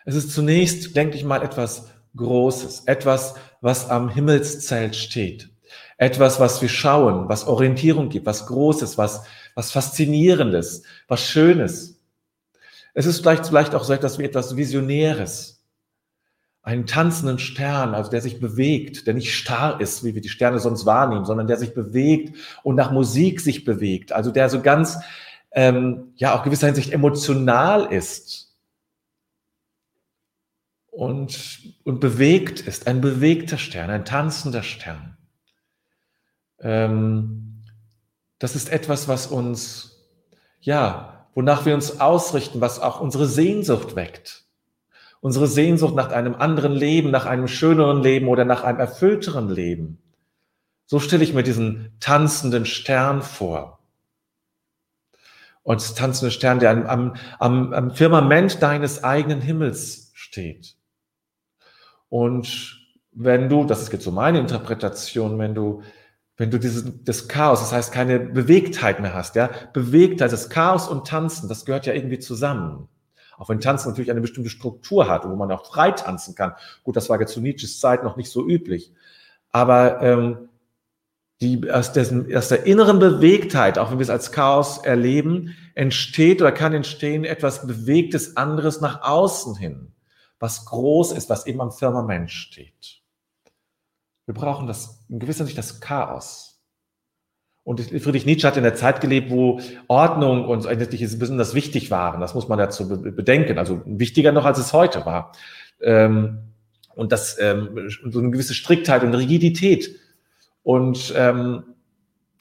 Es 0.05 0.15
ist 0.15 0.31
zunächst, 0.31 0.95
denke 0.95 1.17
ich 1.17 1.23
mal, 1.23 1.43
etwas 1.43 1.89
Großes, 2.15 2.85
etwas, 2.85 3.35
was 3.61 3.89
am 3.89 4.09
Himmelszelt 4.09 4.95
steht, 4.95 5.49
etwas, 5.97 6.39
was 6.39 6.61
wir 6.61 6.69
schauen, 6.69 7.29
was 7.29 7.45
Orientierung 7.45 8.09
gibt, 8.09 8.25
was 8.25 8.47
Großes, 8.47 8.97
was, 8.97 9.23
was 9.55 9.71
Faszinierendes, 9.71 10.83
was 11.07 11.21
Schönes. 11.21 11.98
Es 12.99 13.05
ist 13.05 13.21
vielleicht, 13.21 13.45
vielleicht 13.45 13.75
auch 13.75 13.85
so 13.85 13.93
etwas 13.93 14.19
wie 14.19 14.25
etwas 14.25 14.57
Visionäres, 14.57 15.63
einen 16.63 16.85
tanzenden 16.85 17.39
Stern, 17.39 17.95
also 17.95 18.11
der 18.11 18.19
sich 18.19 18.41
bewegt, 18.41 19.07
der 19.07 19.13
nicht 19.13 19.33
starr 19.33 19.79
ist, 19.79 20.03
wie 20.03 20.15
wir 20.15 20.21
die 20.21 20.27
Sterne 20.27 20.59
sonst 20.59 20.85
wahrnehmen, 20.85 21.23
sondern 21.23 21.47
der 21.47 21.55
sich 21.55 21.73
bewegt 21.73 22.35
und 22.61 22.75
nach 22.75 22.91
Musik 22.91 23.39
sich 23.39 23.63
bewegt, 23.63 24.11
also 24.11 24.31
der 24.31 24.49
so 24.49 24.61
ganz, 24.61 24.97
ähm, 25.51 26.11
ja, 26.17 26.37
auch 26.37 26.43
gewisser 26.43 26.67
Hinsicht 26.67 26.91
emotional 26.91 27.85
ist. 27.85 28.53
Und, 30.91 31.61
und 31.85 32.01
bewegt 32.01 32.59
ist, 32.59 32.85
ein 32.85 32.99
bewegter 32.99 33.57
Stern, 33.57 33.91
ein 33.91 34.03
tanzender 34.03 34.61
Stern. 34.61 35.17
Ähm, 36.59 37.63
das 38.39 38.57
ist 38.57 38.69
etwas, 38.69 39.07
was 39.07 39.25
uns 39.25 40.05
ja, 40.59 41.18
wonach 41.35 41.65
wir 41.65 41.73
uns 41.73 41.99
ausrichten, 41.99 42.61
was 42.61 42.79
auch 42.79 42.99
unsere 42.99 43.25
Sehnsucht 43.25 43.95
weckt. 43.95 44.45
Unsere 45.21 45.47
Sehnsucht 45.47 45.95
nach 45.95 46.11
einem 46.11 46.35
anderen 46.35 46.71
Leben, 46.71 47.11
nach 47.11 47.25
einem 47.25 47.47
schöneren 47.47 48.01
Leben 48.01 48.27
oder 48.27 48.45
nach 48.45 48.63
einem 48.63 48.79
erfüllteren 48.79 49.49
Leben. 49.49 49.99
So 50.85 50.99
stelle 50.99 51.23
ich 51.23 51.33
mir 51.33 51.43
diesen 51.43 51.91
tanzenden 51.99 52.65
Stern 52.65 53.21
vor. 53.21 53.79
Und 55.61 55.81
das 55.81 55.93
tanzende 55.93 56.31
Stern, 56.31 56.59
der 56.59 56.71
am, 56.89 57.15
am, 57.37 57.73
am 57.73 57.91
Firmament 57.91 58.63
deines 58.63 59.03
eigenen 59.03 59.41
Himmels 59.41 60.11
steht. 60.15 60.77
Und 62.07 62.79
wenn 63.11 63.49
du, 63.49 63.65
das 63.65 63.81
ist 63.81 63.93
jetzt 63.93 64.05
so 64.05 64.11
meine 64.11 64.39
Interpretation, 64.39 65.37
wenn 65.37 65.53
du, 65.53 65.83
wenn 66.39 66.51
du 66.51 66.57
dieses, 66.57 66.85
das 67.03 67.27
Chaos, 67.27 67.59
das 67.59 67.73
heißt 67.73 67.91
keine 67.91 68.17
Bewegtheit 68.17 69.01
mehr 69.01 69.13
hast, 69.13 69.35
ja, 69.35 69.49
Bewegtheit, 69.73 70.31
das 70.31 70.49
Chaos 70.49 70.87
und 70.87 71.05
Tanzen, 71.05 71.49
das 71.49 71.65
gehört 71.65 71.85
ja 71.85 71.93
irgendwie 71.93 72.17
zusammen. 72.17 72.87
Auch 73.37 73.49
wenn 73.49 73.59
Tanzen 73.59 73.89
natürlich 73.89 74.09
eine 74.09 74.21
bestimmte 74.21 74.49
Struktur 74.49 75.09
hat, 75.09 75.27
wo 75.27 75.35
man 75.35 75.51
auch 75.51 75.65
frei 75.65 75.91
tanzen 75.91 76.35
kann. 76.35 76.53
Gut, 76.83 76.95
das 76.95 77.09
war 77.09 77.19
jetzt 77.19 77.33
zu 77.33 77.41
Nietzsches 77.41 77.79
Zeit 77.81 78.05
noch 78.05 78.15
nicht 78.15 78.31
so 78.31 78.47
üblich. 78.47 78.93
Aber 79.51 80.01
ähm, 80.01 80.49
die, 81.41 81.69
aus, 81.69 81.91
dessen, 81.91 82.33
aus 82.33 82.47
der 82.47 82.65
inneren 82.65 82.99
Bewegtheit, 82.99 83.77
auch 83.77 83.91
wenn 83.91 83.99
wir 83.99 84.03
es 84.03 84.09
als 84.09 84.31
Chaos 84.31 84.77
erleben, 84.77 85.55
entsteht 85.75 86.41
oder 86.41 86.53
kann 86.53 86.73
entstehen 86.73 87.25
etwas 87.25 87.67
Bewegtes 87.67 88.37
anderes 88.37 88.79
nach 88.79 89.01
außen 89.01 89.55
hin, 89.55 89.91
was 90.39 90.65
groß 90.65 91.11
ist, 91.11 91.29
was 91.29 91.47
eben 91.47 91.59
am 91.59 91.71
Firmament 91.71 92.31
steht. 92.31 92.98
Wir 94.29 94.35
brauchen 94.35 94.67
das, 94.67 95.03
in 95.09 95.17
gewisser 95.17 95.43
Sicht 95.43 95.57
das 95.57 95.79
Chaos. 95.79 96.61
Und 97.63 97.81
Friedrich 97.81 98.27
Nietzsche 98.27 98.45
hat 98.45 98.57
in 98.57 98.63
der 98.63 98.75
Zeit 98.75 99.01
gelebt, 99.01 99.31
wo 99.31 99.59
Ordnung 99.87 100.45
und 100.45 100.67
eigentlich 100.67 101.01
besonders 101.17 101.55
wichtig 101.55 101.89
waren. 101.89 102.21
Das 102.21 102.35
muss 102.35 102.47
man 102.47 102.59
dazu 102.59 102.87
bedenken. 102.87 103.57
Also 103.57 103.81
wichtiger 103.87 104.31
noch, 104.31 104.45
als 104.45 104.59
es 104.59 104.71
heute 104.71 105.03
war. 105.03 105.31
Ähm, 105.81 106.41
und 106.93 107.11
das, 107.11 107.39
ähm, 107.39 107.89
so 108.05 108.19
eine 108.19 108.29
gewisse 108.29 108.53
Striktheit 108.53 109.01
und 109.01 109.15
Rigidität. 109.15 109.95
Und 110.61 111.11
ähm, 111.17 111.63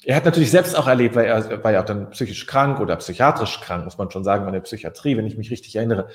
er 0.04 0.16
hat 0.16 0.26
natürlich 0.26 0.50
selbst 0.50 0.76
auch 0.76 0.88
erlebt, 0.88 1.16
weil 1.16 1.24
er 1.24 1.64
war 1.64 1.72
ja 1.72 1.80
auch 1.80 1.86
dann 1.86 2.10
psychisch 2.10 2.46
krank 2.46 2.80
oder 2.80 2.96
psychiatrisch 2.96 3.62
krank, 3.62 3.86
muss 3.86 3.96
man 3.96 4.10
schon 4.10 4.24
sagen, 4.24 4.46
in 4.46 4.52
der 4.52 4.60
Psychiatrie, 4.60 5.16
wenn 5.16 5.26
ich 5.26 5.38
mich 5.38 5.50
richtig 5.50 5.74
erinnere. 5.74 6.10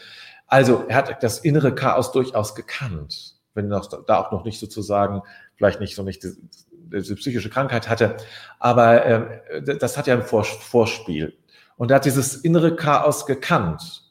Also 0.46 0.86
er 0.88 0.98
hat 0.98 1.24
das 1.24 1.39
innere 1.39 1.74
Chaos 1.74 2.12
durchaus 2.12 2.53
gekannt, 2.53 3.32
wenn 3.53 3.72
er 3.72 3.81
da 4.07 4.17
auch 4.17 4.31
noch 4.31 4.45
nicht 4.45 4.60
sozusagen 4.60 5.22
vielleicht 5.55 5.79
nicht 5.79 5.95
so 5.95 6.03
nicht 6.03 6.24
diese 6.24 7.15
psychische 7.15 7.50
Krankheit 7.50 7.89
hatte, 7.89 8.17
aber 8.60 9.05
äh, 9.05 9.77
das 9.77 9.98
hat 9.98 10.07
ja 10.07 10.15
ein 10.15 10.24
Vorspiel. 10.24 11.33
Und 11.75 11.91
er 11.91 11.95
hat 11.95 12.05
dieses 12.05 12.36
innere 12.36 12.75
Chaos 12.75 13.25
gekannt. 13.25 14.03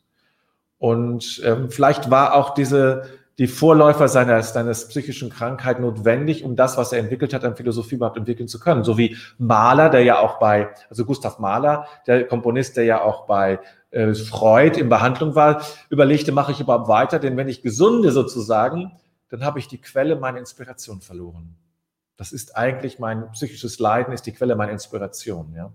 Und 0.78 1.40
ähm, 1.44 1.70
vielleicht 1.70 2.10
war 2.10 2.34
auch 2.34 2.54
diese, 2.54 3.04
die 3.38 3.46
Vorläufer 3.46 4.08
seiner, 4.08 4.42
seines 4.42 4.88
psychischen 4.88 5.30
Krankheit 5.30 5.80
notwendig, 5.80 6.44
um 6.44 6.56
das, 6.56 6.76
was 6.76 6.92
er 6.92 6.98
entwickelt 6.98 7.32
hat, 7.32 7.44
an 7.44 7.54
Philosophie 7.54 7.94
überhaupt 7.94 8.16
entwickeln 8.16 8.48
zu 8.48 8.58
können. 8.58 8.82
So 8.82 8.98
wie 8.98 9.16
Mahler, 9.38 9.90
der 9.90 10.02
ja 10.02 10.18
auch 10.18 10.40
bei, 10.40 10.70
also 10.90 11.04
Gustav 11.04 11.38
Mahler, 11.38 11.86
der 12.06 12.26
Komponist, 12.26 12.76
der 12.76 12.84
ja 12.84 13.00
auch 13.00 13.26
bei 13.26 13.60
äh, 13.90 14.12
Freud 14.14 14.78
in 14.78 14.88
Behandlung 14.88 15.36
war, 15.36 15.62
überlegte, 15.88 16.32
mache 16.32 16.50
ich 16.52 16.60
überhaupt 16.60 16.88
weiter? 16.88 17.20
Denn 17.20 17.36
wenn 17.36 17.48
ich 17.48 17.62
gesunde 17.62 18.10
sozusagen, 18.10 18.92
dann 19.32 19.44
habe 19.44 19.58
ich 19.58 19.66
die 19.66 19.80
Quelle 19.80 20.16
meiner 20.16 20.38
Inspiration 20.38 21.00
verloren. 21.00 21.56
Das 22.18 22.32
ist 22.32 22.54
eigentlich 22.54 22.98
mein 22.98 23.32
psychisches 23.32 23.78
Leiden, 23.78 24.12
ist 24.12 24.26
die 24.26 24.32
Quelle 24.32 24.56
meiner 24.56 24.72
Inspiration. 24.72 25.54
Ja? 25.56 25.72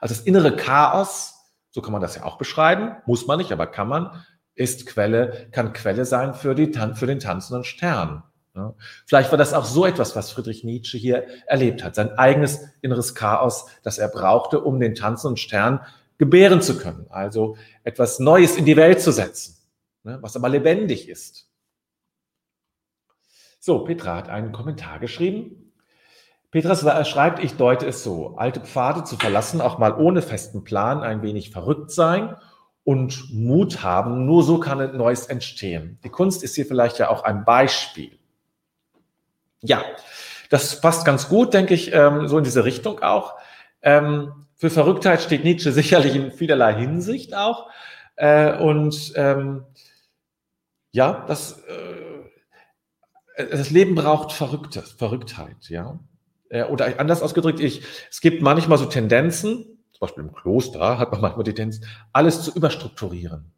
Also 0.00 0.14
das 0.14 0.22
innere 0.22 0.54
Chaos, 0.54 1.34
so 1.70 1.82
kann 1.82 1.90
man 1.90 2.00
das 2.00 2.14
ja 2.14 2.22
auch 2.22 2.38
beschreiben, 2.38 2.94
muss 3.06 3.26
man 3.26 3.38
nicht, 3.38 3.50
aber 3.50 3.66
kann 3.66 3.88
man, 3.88 4.24
ist 4.54 4.86
Quelle, 4.86 5.48
kann 5.50 5.72
Quelle 5.72 6.04
sein 6.04 6.34
für, 6.34 6.54
die, 6.54 6.72
für 6.94 7.06
den 7.08 7.18
tanzenden 7.18 7.64
Stern. 7.64 8.22
Ja? 8.54 8.74
Vielleicht 9.06 9.32
war 9.32 9.38
das 9.38 9.54
auch 9.54 9.64
so 9.64 9.86
etwas, 9.86 10.14
was 10.14 10.30
Friedrich 10.30 10.62
Nietzsche 10.62 10.96
hier 10.96 11.26
erlebt 11.48 11.82
hat, 11.82 11.96
sein 11.96 12.16
eigenes 12.16 12.60
inneres 12.80 13.16
Chaos, 13.16 13.66
das 13.82 13.98
er 13.98 14.08
brauchte, 14.08 14.60
um 14.60 14.78
den 14.78 14.94
tanzenden 14.94 15.36
Stern 15.36 15.80
gebären 16.16 16.62
zu 16.62 16.78
können. 16.78 17.06
Also 17.10 17.56
etwas 17.82 18.20
Neues 18.20 18.56
in 18.56 18.66
die 18.66 18.76
Welt 18.76 19.00
zu 19.00 19.10
setzen, 19.10 19.56
ne? 20.04 20.18
was 20.22 20.36
aber 20.36 20.48
lebendig 20.48 21.08
ist. 21.08 21.49
So, 23.62 23.80
Petra 23.80 24.16
hat 24.16 24.30
einen 24.30 24.52
Kommentar 24.52 24.98
geschrieben. 24.98 25.72
Petra 26.50 27.04
schreibt, 27.04 27.44
ich 27.44 27.56
deute 27.56 27.86
es 27.86 28.02
so, 28.02 28.36
alte 28.38 28.60
Pfade 28.60 29.04
zu 29.04 29.16
verlassen, 29.16 29.60
auch 29.60 29.78
mal 29.78 29.92
ohne 29.92 30.22
festen 30.22 30.64
Plan, 30.64 31.02
ein 31.02 31.22
wenig 31.22 31.50
verrückt 31.50 31.90
sein 31.90 32.36
und 32.84 33.32
Mut 33.32 33.82
haben, 33.82 34.24
nur 34.24 34.42
so 34.42 34.58
kann 34.58 34.80
ein 34.80 34.96
Neues 34.96 35.26
entstehen. 35.26 35.98
Die 36.02 36.08
Kunst 36.08 36.42
ist 36.42 36.54
hier 36.54 36.64
vielleicht 36.64 36.98
ja 36.98 37.10
auch 37.10 37.22
ein 37.22 37.44
Beispiel. 37.44 38.18
Ja, 39.60 39.84
das 40.48 40.80
passt 40.80 41.04
ganz 41.04 41.28
gut, 41.28 41.52
denke 41.52 41.74
ich, 41.74 41.92
ähm, 41.92 42.28
so 42.28 42.38
in 42.38 42.44
diese 42.44 42.64
Richtung 42.64 43.02
auch. 43.02 43.34
Ähm, 43.82 44.46
für 44.56 44.70
Verrücktheit 44.70 45.20
steht 45.20 45.44
Nietzsche 45.44 45.70
sicherlich 45.70 46.16
in 46.16 46.32
vielerlei 46.32 46.74
Hinsicht 46.74 47.34
auch. 47.34 47.68
Äh, 48.16 48.56
und 48.56 49.12
ähm, 49.16 49.64
ja, 50.92 51.24
das 51.28 51.62
das 53.44 53.70
Leben 53.70 53.94
braucht 53.94 54.32
Verrückte, 54.32 54.82
Verrücktheit, 54.82 55.68
ja. 55.68 55.98
Äh, 56.48 56.64
oder 56.64 56.98
anders 56.98 57.22
ausgedrückt, 57.22 57.60
ich, 57.60 57.82
es 58.10 58.20
gibt 58.20 58.42
manchmal 58.42 58.78
so 58.78 58.86
Tendenzen, 58.86 59.64
zum 59.92 60.00
Beispiel 60.00 60.24
im 60.24 60.32
Kloster 60.32 60.98
hat 60.98 61.12
man 61.12 61.20
manchmal 61.20 61.44
die 61.44 61.54
Tendenz, 61.54 61.80
alles 62.12 62.42
zu 62.42 62.52
überstrukturieren. 62.52 63.52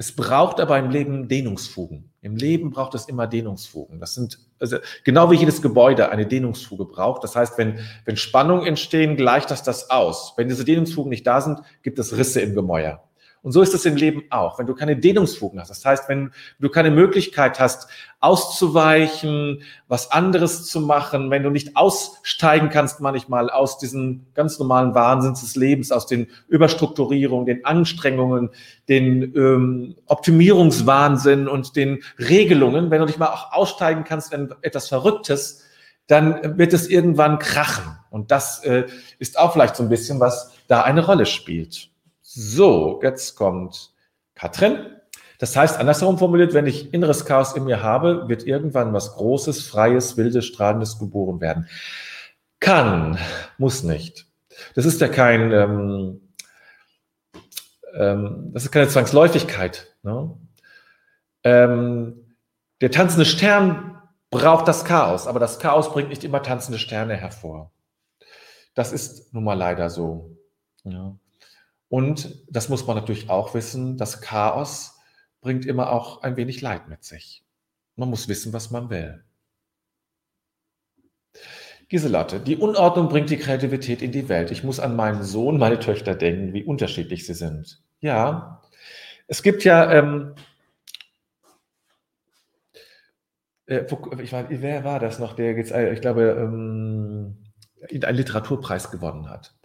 Es 0.00 0.16
braucht 0.16 0.60
aber 0.60 0.78
im 0.78 0.88
Leben 0.88 1.28
Dehnungsfugen. 1.28 2.10
Im 2.22 2.34
Leben 2.34 2.70
braucht 2.70 2.94
es 2.94 3.04
immer 3.04 3.26
Dehnungsfugen. 3.26 4.00
Das 4.00 4.14
sind, 4.14 4.38
also 4.58 4.78
genau 5.04 5.30
wie 5.30 5.36
jedes 5.36 5.60
Gebäude 5.60 6.10
eine 6.10 6.26
Dehnungsfuge 6.26 6.86
braucht. 6.86 7.22
Das 7.22 7.36
heißt, 7.36 7.58
wenn, 7.58 7.80
wenn 8.06 8.16
Spannungen 8.16 8.66
entstehen, 8.66 9.18
gleicht 9.18 9.50
das 9.50 9.62
das 9.62 9.90
aus. 9.90 10.32
Wenn 10.36 10.48
diese 10.48 10.64
Dehnungsfugen 10.64 11.10
nicht 11.10 11.26
da 11.26 11.42
sind, 11.42 11.60
gibt 11.82 11.98
es 11.98 12.16
Risse 12.16 12.40
im 12.40 12.54
Gemäuer. 12.54 13.02
Und 13.42 13.52
so 13.52 13.62
ist 13.62 13.72
es 13.72 13.86
im 13.86 13.96
Leben 13.96 14.24
auch. 14.30 14.58
Wenn 14.58 14.66
du 14.66 14.74
keine 14.74 14.96
Dehnungsfugen 14.96 15.58
hast, 15.60 15.70
das 15.70 15.84
heißt, 15.84 16.08
wenn 16.08 16.32
du 16.58 16.68
keine 16.68 16.90
Möglichkeit 16.90 17.58
hast, 17.58 17.88
auszuweichen, 18.20 19.62
was 19.88 20.10
anderes 20.10 20.66
zu 20.66 20.80
machen, 20.80 21.30
wenn 21.30 21.42
du 21.42 21.48
nicht 21.48 21.74
aussteigen 21.74 22.68
kannst 22.68 23.00
manchmal 23.00 23.48
aus 23.48 23.78
diesen 23.78 24.26
ganz 24.34 24.58
normalen 24.58 24.94
Wahnsinn 24.94 25.32
des 25.32 25.56
Lebens, 25.56 25.90
aus 25.90 26.06
den 26.06 26.26
Überstrukturierungen, 26.48 27.46
den 27.46 27.64
Anstrengungen, 27.64 28.50
den 28.88 29.34
ähm, 29.34 29.96
Optimierungswahnsinn 30.06 31.48
und 31.48 31.76
den 31.76 32.02
Regelungen, 32.18 32.90
wenn 32.90 33.00
du 33.00 33.06
nicht 33.06 33.18
mal 33.18 33.28
auch 33.28 33.52
aussteigen 33.52 34.04
kannst 34.04 34.34
in 34.34 34.54
etwas 34.60 34.88
Verrücktes, 34.88 35.64
dann 36.06 36.58
wird 36.58 36.74
es 36.74 36.88
irgendwann 36.88 37.38
krachen. 37.38 37.96
Und 38.10 38.32
das 38.32 38.64
äh, 38.64 38.86
ist 39.18 39.38
auch 39.38 39.52
vielleicht 39.52 39.76
so 39.76 39.82
ein 39.82 39.88
bisschen, 39.88 40.20
was 40.20 40.52
da 40.66 40.82
eine 40.82 41.06
Rolle 41.06 41.24
spielt. 41.24 41.89
So, 42.32 43.00
jetzt 43.02 43.34
kommt 43.34 43.92
Katrin. 44.36 44.94
Das 45.40 45.56
heißt, 45.56 45.76
andersherum 45.76 46.16
formuliert, 46.16 46.54
wenn 46.54 46.66
ich 46.66 46.94
inneres 46.94 47.24
Chaos 47.24 47.54
in 47.56 47.64
mir 47.64 47.82
habe, 47.82 48.28
wird 48.28 48.44
irgendwann 48.44 48.92
was 48.92 49.16
Großes, 49.16 49.66
Freies, 49.66 50.16
Wildes, 50.16 50.46
Strahlendes 50.46 51.00
geboren 51.00 51.40
werden. 51.40 51.68
Kann, 52.60 53.18
muss 53.58 53.82
nicht. 53.82 54.28
Das 54.76 54.84
ist 54.84 55.00
ja 55.00 55.08
kein, 55.08 55.50
ähm, 55.50 56.20
ähm, 57.94 58.50
das 58.52 58.66
ist 58.66 58.70
keine 58.70 58.86
Zwangsläufigkeit. 58.86 59.92
Ne? 60.04 60.38
Ähm, 61.42 62.36
der 62.80 62.92
tanzende 62.92 63.24
Stern 63.24 64.00
braucht 64.30 64.68
das 64.68 64.84
Chaos, 64.84 65.26
aber 65.26 65.40
das 65.40 65.58
Chaos 65.58 65.92
bringt 65.92 66.10
nicht 66.10 66.22
immer 66.22 66.44
tanzende 66.44 66.78
Sterne 66.78 67.16
hervor. 67.16 67.72
Das 68.74 68.92
ist 68.92 69.34
nun 69.34 69.42
mal 69.42 69.54
leider 69.54 69.90
so. 69.90 70.36
Ja. 70.84 71.16
Und 71.90 72.44
das 72.48 72.68
muss 72.68 72.86
man 72.86 72.96
natürlich 72.96 73.28
auch 73.28 73.52
wissen, 73.52 73.98
das 73.98 74.20
Chaos 74.20 74.96
bringt 75.40 75.66
immer 75.66 75.90
auch 75.90 76.22
ein 76.22 76.36
wenig 76.36 76.60
Leid 76.60 76.88
mit 76.88 77.02
sich. 77.02 77.44
Man 77.96 78.08
muss 78.08 78.28
wissen, 78.28 78.52
was 78.52 78.70
man 78.70 78.90
will. 78.90 79.24
Giselotte, 81.88 82.38
die 82.38 82.56
Unordnung 82.56 83.08
bringt 83.08 83.28
die 83.28 83.38
Kreativität 83.38 84.02
in 84.02 84.12
die 84.12 84.28
Welt. 84.28 84.52
Ich 84.52 84.62
muss 84.62 84.78
an 84.78 84.94
meinen 84.94 85.24
Sohn, 85.24 85.58
meine 85.58 85.80
Töchter 85.80 86.14
denken, 86.14 86.52
wie 86.52 86.62
unterschiedlich 86.62 87.26
sie 87.26 87.34
sind. 87.34 87.82
Ja, 87.98 88.62
es 89.26 89.42
gibt 89.42 89.64
ja, 89.64 89.92
ähm, 89.92 90.36
äh, 93.66 93.84
ich 94.22 94.30
meine, 94.30 94.62
wer 94.62 94.84
war 94.84 95.00
das 95.00 95.18
noch, 95.18 95.32
der 95.32 95.54
jetzt, 95.54 95.72
äh, 95.72 95.92
ich 95.92 96.00
glaube, 96.00 96.36
ähm, 96.38 97.38
einen 97.90 98.16
Literaturpreis 98.16 98.92
gewonnen 98.92 99.28
hat. 99.28 99.56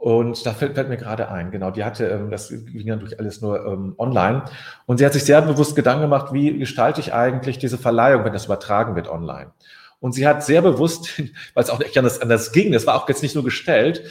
Und 0.00 0.46
da 0.46 0.54
fällt, 0.54 0.76
fällt, 0.76 0.88
mir 0.88 0.96
gerade 0.96 1.28
ein, 1.28 1.50
genau, 1.50 1.70
die 1.70 1.84
hatte, 1.84 2.06
ähm, 2.06 2.30
das 2.30 2.48
ging 2.48 2.86
natürlich 2.86 3.20
alles 3.20 3.42
nur 3.42 3.66
ähm, 3.66 3.94
online. 3.98 4.44
Und 4.86 4.96
sie 4.96 5.04
hat 5.04 5.12
sich 5.12 5.24
sehr 5.24 5.42
bewusst 5.42 5.76
Gedanken 5.76 6.00
gemacht, 6.00 6.32
wie 6.32 6.58
gestalte 6.58 7.02
ich 7.02 7.12
eigentlich 7.12 7.58
diese 7.58 7.76
Verleihung, 7.76 8.24
wenn 8.24 8.32
das 8.32 8.46
übertragen 8.46 8.96
wird 8.96 9.08
online. 9.08 9.50
Und 9.98 10.12
sie 10.12 10.26
hat 10.26 10.42
sehr 10.42 10.62
bewusst, 10.62 11.18
weil 11.54 11.64
es 11.64 11.68
auch 11.68 11.78
nicht 11.78 11.98
anders, 11.98 12.18
anders 12.18 12.50
ging, 12.52 12.72
das 12.72 12.86
war 12.86 12.94
auch 12.94 13.06
jetzt 13.10 13.22
nicht 13.22 13.34
nur 13.34 13.44
gestellt, 13.44 14.02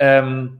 ähm, 0.00 0.58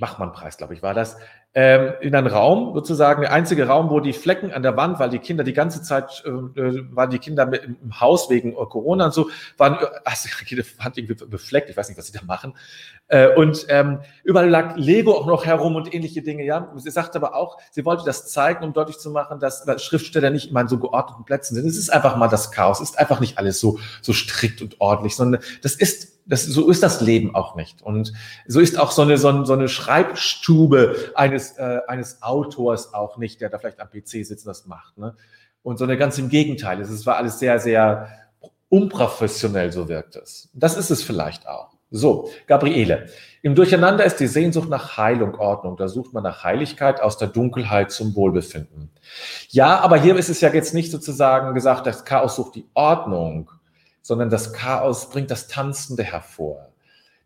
Bachmann-Preis, 0.00 0.56
glaube 0.56 0.74
ich, 0.74 0.82
war 0.82 0.94
das, 0.94 1.16
ähm, 1.58 1.94
in 2.02 2.14
einen 2.14 2.26
Raum, 2.26 2.74
sozusagen 2.74 3.22
der 3.22 3.32
einzige 3.32 3.66
Raum, 3.66 3.88
wo 3.88 4.00
die 4.00 4.12
Flecken 4.12 4.52
an 4.52 4.62
der 4.62 4.76
Wand, 4.76 4.98
weil 4.98 5.08
die 5.08 5.18
Kinder 5.18 5.42
die 5.42 5.54
ganze 5.54 5.80
Zeit, 5.82 6.22
äh, 6.26 6.30
waren 6.30 7.08
die 7.08 7.18
Kinder 7.18 7.50
im 7.50 7.98
Haus 7.98 8.28
wegen 8.28 8.54
Corona 8.54 9.06
und 9.06 9.14
so, 9.14 9.30
waren, 9.56 9.78
also 10.04 10.28
jede 10.44 10.66
Wand 10.76 10.98
irgendwie 10.98 11.14
befleckt, 11.24 11.70
ich 11.70 11.76
weiß 11.76 11.88
nicht, 11.88 11.96
was 11.96 12.08
sie 12.08 12.12
da 12.12 12.22
machen. 12.26 12.52
Äh, 13.08 13.34
und 13.34 13.64
ähm, 13.70 14.00
überall 14.22 14.50
lag 14.50 14.76
Lego 14.76 15.14
auch 15.14 15.26
noch 15.26 15.46
herum 15.46 15.76
und 15.76 15.94
ähnliche 15.94 16.20
Dinge, 16.20 16.44
ja. 16.44 16.70
Sie 16.76 16.90
sagte 16.90 17.16
aber 17.16 17.34
auch, 17.34 17.56
sie 17.70 17.86
wollte 17.86 18.04
das 18.04 18.30
zeigen, 18.30 18.62
um 18.62 18.74
deutlich 18.74 18.98
zu 18.98 19.10
machen, 19.10 19.40
dass 19.40 19.64
Schriftsteller 19.82 20.28
nicht 20.28 20.50
immer 20.50 20.60
in 20.60 20.68
so 20.68 20.78
geordneten 20.78 21.24
Plätzen 21.24 21.54
sind. 21.54 21.66
Es 21.66 21.78
ist 21.78 21.88
einfach 21.88 22.16
mal 22.16 22.28
das 22.28 22.52
Chaos, 22.52 22.80
es 22.80 22.90
ist 22.90 22.98
einfach 22.98 23.20
nicht 23.20 23.38
alles 23.38 23.60
so, 23.60 23.78
so 24.02 24.12
strikt 24.12 24.60
und 24.60 24.78
ordentlich, 24.78 25.16
sondern 25.16 25.40
das 25.62 25.74
ist 25.74 26.15
das, 26.26 26.44
so 26.44 26.68
ist 26.68 26.82
das 26.82 27.00
Leben 27.00 27.34
auch 27.34 27.54
nicht. 27.54 27.82
Und 27.82 28.12
so 28.46 28.60
ist 28.60 28.78
auch 28.78 28.90
so 28.90 29.02
eine, 29.02 29.16
so 29.16 29.28
eine, 29.28 29.46
so 29.46 29.52
eine 29.52 29.68
Schreibstube 29.68 31.12
eines, 31.14 31.52
äh, 31.58 31.80
eines 31.86 32.22
Autors 32.22 32.92
auch 32.92 33.16
nicht, 33.16 33.40
der 33.40 33.48
da 33.48 33.58
vielleicht 33.58 33.80
am 33.80 33.88
PC 33.88 34.26
sitzt 34.26 34.46
und 34.46 34.50
das 34.50 34.66
macht. 34.66 34.98
Ne? 34.98 35.14
Und 35.62 35.78
so 35.78 35.84
eine 35.84 35.96
ganz 35.96 36.18
im 36.18 36.28
Gegenteil. 36.28 36.80
Es 36.80 37.06
war 37.06 37.16
alles 37.16 37.38
sehr, 37.38 37.58
sehr 37.60 38.08
unprofessionell, 38.68 39.72
so 39.72 39.88
wirkt 39.88 40.16
es. 40.16 40.50
Das 40.52 40.76
ist 40.76 40.90
es 40.90 41.02
vielleicht 41.02 41.46
auch. 41.46 41.76
So, 41.90 42.30
Gabriele. 42.48 43.06
Im 43.42 43.54
Durcheinander 43.54 44.04
ist 44.04 44.16
die 44.16 44.26
Sehnsucht 44.26 44.68
nach 44.68 44.96
Heilung, 44.96 45.36
Ordnung. 45.36 45.76
Da 45.76 45.86
sucht 45.86 46.12
man 46.12 46.24
nach 46.24 46.42
Heiligkeit 46.42 47.00
aus 47.00 47.16
der 47.16 47.28
Dunkelheit 47.28 47.92
zum 47.92 48.16
Wohlbefinden. 48.16 48.90
Ja, 49.50 49.78
aber 49.78 49.96
hier 49.96 50.16
ist 50.16 50.28
es 50.28 50.40
ja 50.40 50.52
jetzt 50.52 50.74
nicht 50.74 50.90
sozusagen 50.90 51.54
gesagt, 51.54 51.86
das 51.86 52.04
Chaos 52.04 52.34
sucht 52.34 52.56
die 52.56 52.66
Ordnung, 52.74 53.52
sondern 54.06 54.30
das 54.30 54.52
Chaos 54.52 55.10
bringt 55.10 55.32
das 55.32 55.48
Tanzende 55.48 56.04
hervor. 56.04 56.68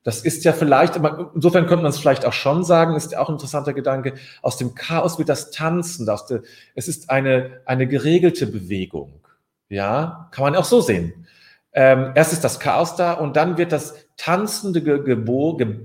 Das 0.03 0.23
ist 0.23 0.45
ja 0.45 0.55
vielleicht, 0.55 0.97
insofern 1.35 1.67
könnte 1.67 1.83
man 1.83 1.91
es 1.91 1.99
vielleicht 1.99 2.25
auch 2.25 2.33
schon 2.33 2.65
sagen, 2.65 2.97
ist 2.97 3.15
auch 3.15 3.29
ein 3.29 3.35
interessanter 3.35 3.75
Gedanke, 3.75 4.15
aus 4.41 4.57
dem 4.57 4.75
Chaos 4.75 5.19
wird 5.19 5.29
das 5.29 5.51
Tanzen, 5.51 6.09
aus 6.09 6.25
der, 6.25 6.41
es 6.75 6.89
ist 6.89 7.11
eine, 7.11 7.61
eine 7.67 7.87
geregelte 7.87 8.47
Bewegung. 8.47 9.21
Ja, 9.69 10.31
kann 10.31 10.45
man 10.45 10.57
auch 10.57 10.65
so 10.65 10.81
sehen. 10.81 11.27
Ähm, 11.75 12.13
erst 12.15 12.33
ist 12.33 12.45
das 12.45 12.59
Chaos 12.61 12.97
da 12.97 13.13
und 13.13 13.37
dann 13.37 13.59
wird 13.59 13.73
das 13.73 13.95
Tanzende 14.17 14.83
ge 14.83 15.05
gebor 15.05 15.59
ge 15.59 15.81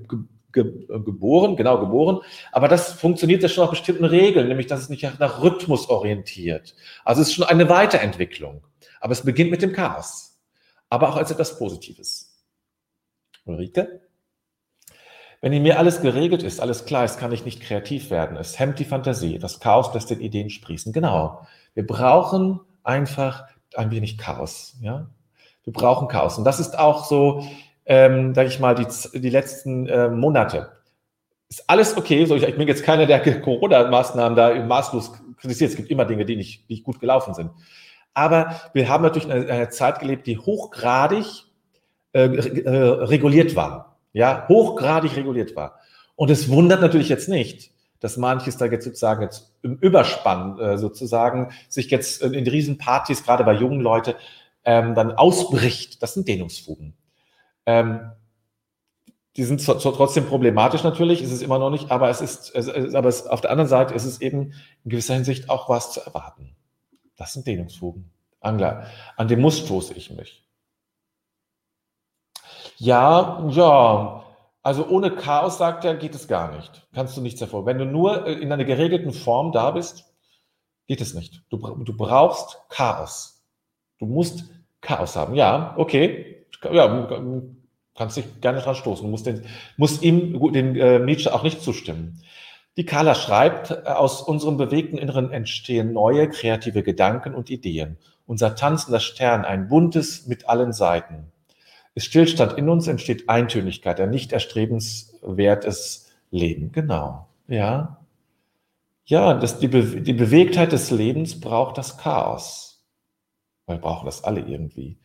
ge 0.53 0.63
geboren, 0.88 1.58
genau 1.58 1.77
geboren. 1.81 2.21
Aber 2.53 2.69
das 2.69 2.93
funktioniert 2.93 3.43
ja 3.43 3.49
schon 3.49 3.65
nach 3.65 3.71
bestimmten 3.71 4.05
Regeln, 4.05 4.47
nämlich 4.47 4.67
dass 4.67 4.79
es 4.79 4.88
nicht 4.88 5.19
nach 5.19 5.43
Rhythmus 5.43 5.89
orientiert. 5.89 6.73
Also 7.03 7.21
es 7.21 7.27
ist 7.27 7.34
schon 7.34 7.43
eine 7.43 7.67
Weiterentwicklung. 7.67 8.63
Aber 9.01 9.12
es 9.12 9.23
beginnt 9.23 9.51
mit 9.51 9.62
dem 9.62 9.73
Chaos 9.73 10.35
aber 10.95 11.10
auch 11.10 11.17
als 11.17 11.29
etwas 11.29 11.60
Positives. 11.60 12.41
Ulrike? 13.43 14.01
Wenn 15.41 15.51
in 15.51 15.62
mir 15.62 15.77
alles 15.77 16.01
geregelt 16.01 16.41
ist, 16.41 16.62
alles 16.62 16.86
klar 16.86 17.03
ist, 17.03 17.19
kann 17.19 17.34
ich 17.34 17.43
nicht 17.43 17.62
kreativ 17.62 18.10
werden. 18.10 18.38
Es 18.38 18.58
hemmt 18.58 18.79
die 18.79 18.86
Fantasie. 18.86 19.38
Das 19.38 19.60
Chaos 19.60 19.93
lässt 19.93 20.10
den 20.10 20.21
Ideen 20.21 20.49
sprießen. 20.49 20.93
Genau. 20.93 21.45
Wir 21.73 21.86
brauchen 21.86 22.62
einfach 22.84 23.43
ein 23.75 23.91
wenig 23.91 24.17
Chaos. 24.17 24.77
Ja? 24.81 25.08
Wir 25.65 25.73
brauchen 25.73 26.08
Chaos. 26.08 26.38
Und 26.38 26.45
das 26.45 26.62
ist 26.62 26.79
auch 26.79 27.03
so, 27.03 27.45
ähm, 27.86 28.34
sage 28.34 28.47
ich 28.47 28.62
mal, 28.62 28.73
die, 28.73 28.88
die 29.19 29.29
letzten 29.29 29.88
äh, 29.88 30.08
Monate. 30.08 30.71
Ist 31.49 31.69
alles 31.69 31.97
okay? 31.97 32.25
So, 32.25 32.36
ich, 32.36 32.43
ich 32.43 32.58
bin 32.58 32.69
jetzt 32.69 32.84
keiner, 32.84 33.05
der 33.05 33.19
Corona-Maßnahmen 33.41 34.36
da 34.38 34.55
maßlos 34.63 35.12
kritisiert. 35.38 35.71
Es 35.71 35.75
gibt 35.75 35.91
immer 35.91 36.05
Dinge, 36.05 36.23
die 36.23 36.38
nicht, 36.38 36.69
die 36.69 36.75
nicht 36.75 36.86
gut 36.86 37.01
gelaufen 37.01 37.34
sind. 37.34 37.51
Aber 38.15 38.60
wir 38.73 38.89
haben 38.89 39.04
natürlich 39.04 39.30
eine, 39.30 39.47
eine 39.47 39.69
Zeit 39.69 39.99
gelebt, 39.99 40.25
die 40.25 40.39
hochgradig 40.39 41.45
äh, 42.13 42.28
äh, 42.28 42.69
reguliert 42.69 43.56
war. 43.56 43.97
Ja, 44.13 44.47
hochgradig 44.47 45.15
reguliert 45.17 45.56
war. 45.56 45.80
Und 46.15 46.32
es 46.32 46.49
wundert 46.49 46.80
natürlich 46.82 47.10
jetzt 47.10 47.28
nicht, 47.28 47.71
dass 47.99 48.15
manches 48.15 48.56
da 48.56 48.65
jetzt 48.65 48.86
sozusagen 48.86 49.21
jetzt 49.21 49.54
im 49.63 49.75
Überspann 49.78 50.58
äh, 50.58 50.78
sozusagen 50.78 51.51
sich 51.67 51.91
jetzt 51.91 52.21
in, 52.21 52.34
in 52.34 52.47
Riesenpartys, 52.47 53.23
gerade 53.23 53.43
bei 53.43 53.54
jungen 53.54 53.82
Leuten, 53.82 54.13
ähm, 54.63 54.95
dann 54.95 55.12
ausbricht. 55.12 56.01
Das 56.01 56.13
sind 56.13 56.28
Dehnungsfugen. 56.28 56.93
Ähm, 57.65 58.12
die 59.36 59.43
sind 59.43 59.62
trotzdem 59.65 60.25
problematisch 60.25 60.84
natürlich, 60.84 61.21
ist 61.21 61.34
es 61.34 61.41
immer 61.41 61.60
noch 61.60 61.69
nicht, 61.69 61.91
aber 61.91 62.10
es 62.10 62.21
ist, 62.21 62.56
es, 62.56 62.95
aber 62.95 63.10
es, 63.10 63.28
auf 63.28 63.41
der 63.41 63.51
anderen 63.51 63.67
Seite 63.67 63.93
ist 63.93 64.06
es 64.06 64.21
eben 64.21 64.54
in 64.86 64.91
gewisser 64.91 65.15
Hinsicht 65.15 65.49
auch 65.49 65.67
was 65.67 65.91
zu 65.91 65.99
erwarten. 65.99 66.55
Das 67.17 67.34
sind 67.34 67.47
Dehnungsfugen. 67.47 68.12
Angler. 68.39 68.88
An 69.17 69.28
dem 69.28 69.41
muss 69.41 69.60
stoße 69.60 69.93
ich 69.93 70.12
mich. 70.12 70.45
Ja, 72.78 73.47
ja. 73.49 74.23
Also 74.62 74.88
ohne 74.88 75.12
Chaos, 75.12 75.58
sagt 75.60 75.86
er, 75.86 75.95
geht 75.95 76.15
es 76.15 76.28
gar 76.28 76.56
nicht. 76.56 76.88
Kannst 76.93 77.15
du 77.15 77.21
nichts 77.21 77.39
davor. 77.39 77.65
Wenn 77.65 77.78
du 77.78 77.86
nur 77.86 78.25
äh, 78.25 78.34
in 78.34 78.51
einer 78.51 78.65
geregelten 78.65 79.13
Form 79.13 79.51
da 79.51 79.71
bist, 79.71 80.06
geht 80.88 81.01
es 81.01 81.13
nicht. 81.13 81.43
Du, 81.49 81.58
du 81.58 81.95
brauchst 81.95 82.60
Chaos. 82.69 83.43
Du 83.99 84.06
musst 84.06 84.45
Chaos 84.82 85.15
haben. 85.15 85.36
Ja, 85.36 85.75
okay. 85.78 86.45
Ja, 86.71 87.10
kannst 87.95 88.17
dich 88.17 88.41
gerne 88.41 88.60
dran 88.60 88.75
stoßen. 88.75 89.06
Du 89.06 89.12
musst, 89.12 89.25
den, 89.25 89.45
musst 89.78 90.01
ihm, 90.01 90.51
den 90.51 90.75
äh, 90.75 90.99
Nietzsche 90.99 91.34
auch 91.34 91.43
nicht 91.43 91.62
zustimmen. 91.62 92.21
Die 92.78 92.86
Carla 92.86 93.16
schreibt, 93.16 93.72
äh, 93.72 93.90
aus 93.90 94.22
unserem 94.22 94.58
bewegten 94.58 94.98
Inneren 94.98 95.32
entstehen 95.32 95.94
neue 95.94 96.30
kreative 96.30 96.84
Gedanken 96.84 97.34
und 97.34 97.50
Ideen. 97.50 97.98
Unser 98.28 98.56
tanzender 98.56 99.00
Stern, 99.00 99.46
ein 99.46 99.68
buntes 99.68 100.28
mit 100.28 100.50
allen 100.50 100.74
Seiten. 100.74 101.32
Ist 101.94 102.08
Stillstand 102.08 102.54
in 102.58 102.68
uns, 102.68 102.88
entsteht 102.88 103.30
Eintönigkeit, 103.30 104.02
ein 104.02 104.10
nicht 104.10 104.34
erstrebenswertes 104.34 106.12
Leben. 106.32 106.72
Genau. 106.72 107.28
Ja. 107.48 108.00
Ja, 109.06 109.36
das, 109.36 109.60
die, 109.60 109.68
Be 109.68 110.02
die 110.02 110.14
Bewegtheit 110.14 110.72
des 110.72 110.92
Lebens 110.92 111.40
braucht 111.40 111.78
das 111.78 111.98
Chaos. 111.98 112.84
Wir 113.68 113.78
brauchen 113.78 114.06
das 114.06 114.24
alle 114.24 114.42
irgendwie. 114.42 114.98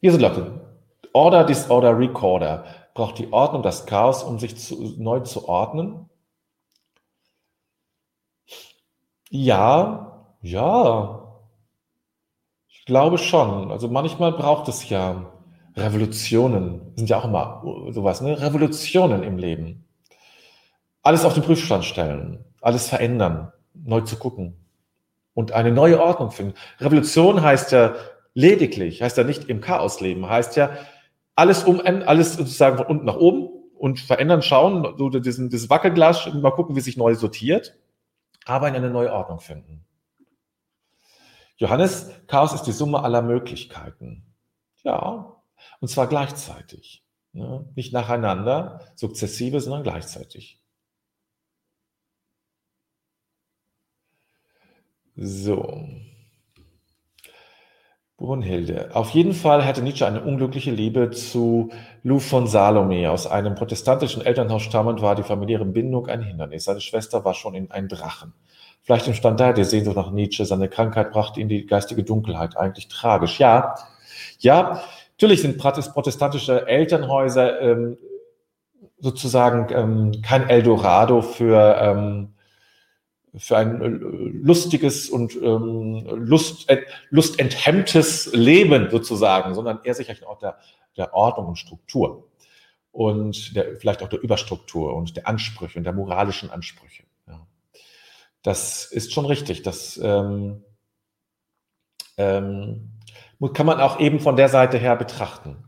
Hier 0.00 0.12
sind 0.12 0.20
Leute. 0.20 0.60
Order, 1.12 1.44
Disorder, 1.44 1.96
Recorder 1.96 2.64
braucht 2.94 3.18
die 3.18 3.32
Ordnung 3.32 3.62
das 3.62 3.86
Chaos, 3.86 4.22
um 4.22 4.38
sich 4.38 4.56
zu, 4.56 4.94
neu 4.96 5.20
zu 5.20 5.48
ordnen? 5.48 6.08
Ja, 9.30 10.28
ja. 10.42 11.40
Ich 12.68 12.84
glaube 12.86 13.18
schon. 13.18 13.72
Also 13.72 13.88
manchmal 13.88 14.32
braucht 14.32 14.68
es 14.68 14.88
ja 14.88 15.32
Revolutionen. 15.76 16.92
Sind 16.94 17.10
ja 17.10 17.18
auch 17.18 17.24
immer 17.24 17.62
sowas, 17.90 18.20
ne? 18.20 18.40
Revolutionen 18.40 19.24
im 19.24 19.38
Leben. 19.38 19.84
Alles 21.02 21.24
auf 21.24 21.34
den 21.34 21.42
Prüfstand 21.42 21.84
stellen, 21.84 22.44
alles 22.62 22.88
verändern, 22.88 23.52
neu 23.74 24.02
zu 24.02 24.16
gucken 24.16 24.56
und 25.34 25.52
eine 25.52 25.72
neue 25.72 26.00
Ordnung 26.00 26.30
finden. 26.30 26.54
Revolution 26.78 27.42
heißt 27.42 27.72
ja 27.72 27.94
lediglich, 28.32 29.02
heißt 29.02 29.18
ja 29.18 29.24
nicht 29.24 29.44
im 29.50 29.60
Chaos 29.60 30.00
leben, 30.00 30.28
heißt 30.28 30.56
ja 30.56 30.70
alles 31.36 31.64
um, 31.64 31.80
alles 31.80 32.34
sozusagen 32.34 32.76
von 32.76 32.86
unten 32.86 33.04
nach 33.04 33.16
oben 33.16 33.48
und 33.76 34.00
verändern, 34.00 34.42
schauen, 34.42 34.96
so 34.96 35.08
diesen, 35.10 35.50
dieses 35.50 35.70
Wackelglas, 35.70 36.32
mal 36.34 36.50
gucken, 36.50 36.76
wie 36.76 36.80
sich 36.80 36.96
neu 36.96 37.14
sortiert, 37.14 37.76
aber 38.44 38.68
in 38.68 38.74
eine 38.74 38.90
neue 38.90 39.12
Ordnung 39.12 39.40
finden. 39.40 39.84
Johannes, 41.56 42.10
Chaos 42.26 42.52
ist 42.52 42.62
die 42.62 42.72
Summe 42.72 43.02
aller 43.02 43.22
Möglichkeiten. 43.22 44.24
Ja, 44.82 45.36
und 45.80 45.88
zwar 45.88 46.06
gleichzeitig. 46.06 47.04
Ne? 47.32 47.68
Nicht 47.74 47.92
nacheinander, 47.92 48.80
sukzessive, 48.96 49.60
sondern 49.60 49.82
gleichzeitig. 49.82 50.60
So. 55.16 55.88
Brunhilde. 58.16 58.90
Auf 58.94 59.10
jeden 59.10 59.32
Fall 59.32 59.66
hatte 59.66 59.82
Nietzsche 59.82 60.06
eine 60.06 60.22
unglückliche 60.22 60.70
Liebe 60.70 61.10
zu 61.10 61.70
Lou 62.04 62.20
von 62.20 62.46
Salome. 62.46 63.10
Aus 63.10 63.26
einem 63.26 63.56
protestantischen 63.56 64.24
Elternhaus 64.24 64.62
stammend 64.62 65.02
war 65.02 65.16
die 65.16 65.24
familiäre 65.24 65.64
Bindung 65.64 66.06
ein 66.06 66.22
Hindernis. 66.22 66.64
Seine 66.64 66.80
Schwester 66.80 67.24
war 67.24 67.34
schon 67.34 67.54
in 67.54 67.72
ein 67.72 67.88
Drachen. 67.88 68.32
Vielleicht 68.82 69.08
entstand 69.08 69.40
daher 69.40 69.52
die 69.52 69.64
Sehnsucht 69.64 69.96
nach 69.96 70.12
Nietzsche. 70.12 70.44
Seine 70.44 70.68
Krankheit 70.68 71.10
brachte 71.10 71.40
ihn 71.40 71.48
die 71.48 71.66
geistige 71.66 72.04
Dunkelheit. 72.04 72.56
Eigentlich 72.56 72.86
tragisch. 72.86 73.40
Ja, 73.40 73.74
ja, 74.38 74.82
natürlich 75.12 75.42
sind 75.42 75.58
protestantische 75.58 76.68
Elternhäuser 76.68 77.60
ähm, 77.60 77.98
sozusagen 78.98 79.66
ähm, 79.74 80.22
kein 80.22 80.48
Eldorado 80.48 81.20
für 81.20 81.76
ähm, 81.80 82.33
für 83.36 83.56
ein 83.56 83.80
äh, 83.82 83.86
lustiges 83.88 85.08
und 85.08 85.34
ähm, 85.36 86.04
Lust, 86.06 86.68
äh, 86.70 86.82
lustenthemmtes 87.10 88.32
Leben 88.32 88.90
sozusagen, 88.90 89.54
sondern 89.54 89.80
eher 89.82 89.94
sicherlich 89.94 90.22
ein 90.22 90.28
Ort 90.28 90.42
der, 90.42 90.58
der 90.96 91.14
Ordnung 91.14 91.48
und 91.48 91.56
Struktur 91.56 92.28
und 92.92 93.56
der, 93.56 93.76
vielleicht 93.76 94.02
auch 94.02 94.08
der 94.08 94.22
Überstruktur 94.22 94.94
und 94.94 95.16
der 95.16 95.26
Ansprüche 95.26 95.78
und 95.78 95.84
der 95.84 95.92
moralischen 95.92 96.50
Ansprüche. 96.50 97.02
Ja. 97.26 97.44
Das 98.42 98.84
ist 98.84 99.12
schon 99.12 99.26
richtig. 99.26 99.62
Das 99.62 99.98
ähm, 100.02 100.62
ähm, 102.16 102.92
kann 103.52 103.66
man 103.66 103.80
auch 103.80 103.98
eben 103.98 104.20
von 104.20 104.36
der 104.36 104.48
Seite 104.48 104.78
her 104.78 104.96
betrachten. 104.96 105.64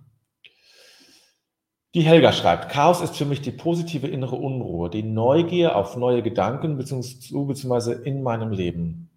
Die 1.95 2.03
Helga 2.03 2.33
schreibt, 2.33 2.71
Chaos 2.71 3.01
ist 3.01 3.17
für 3.17 3.25
mich 3.25 3.41
die 3.41 3.53
positive 3.53 4.07
innere 4.07 4.37
Unruhe, 4.37 4.91
die 4.91 5.03
Neugier 5.03 5.77
auf 5.77 5.97
neue 5.97 6.23
Gedanken 6.23 6.77
beziehungsweise 6.77 7.95
in 7.95 8.23
meinem 8.23 8.51
Leben. 8.51 9.09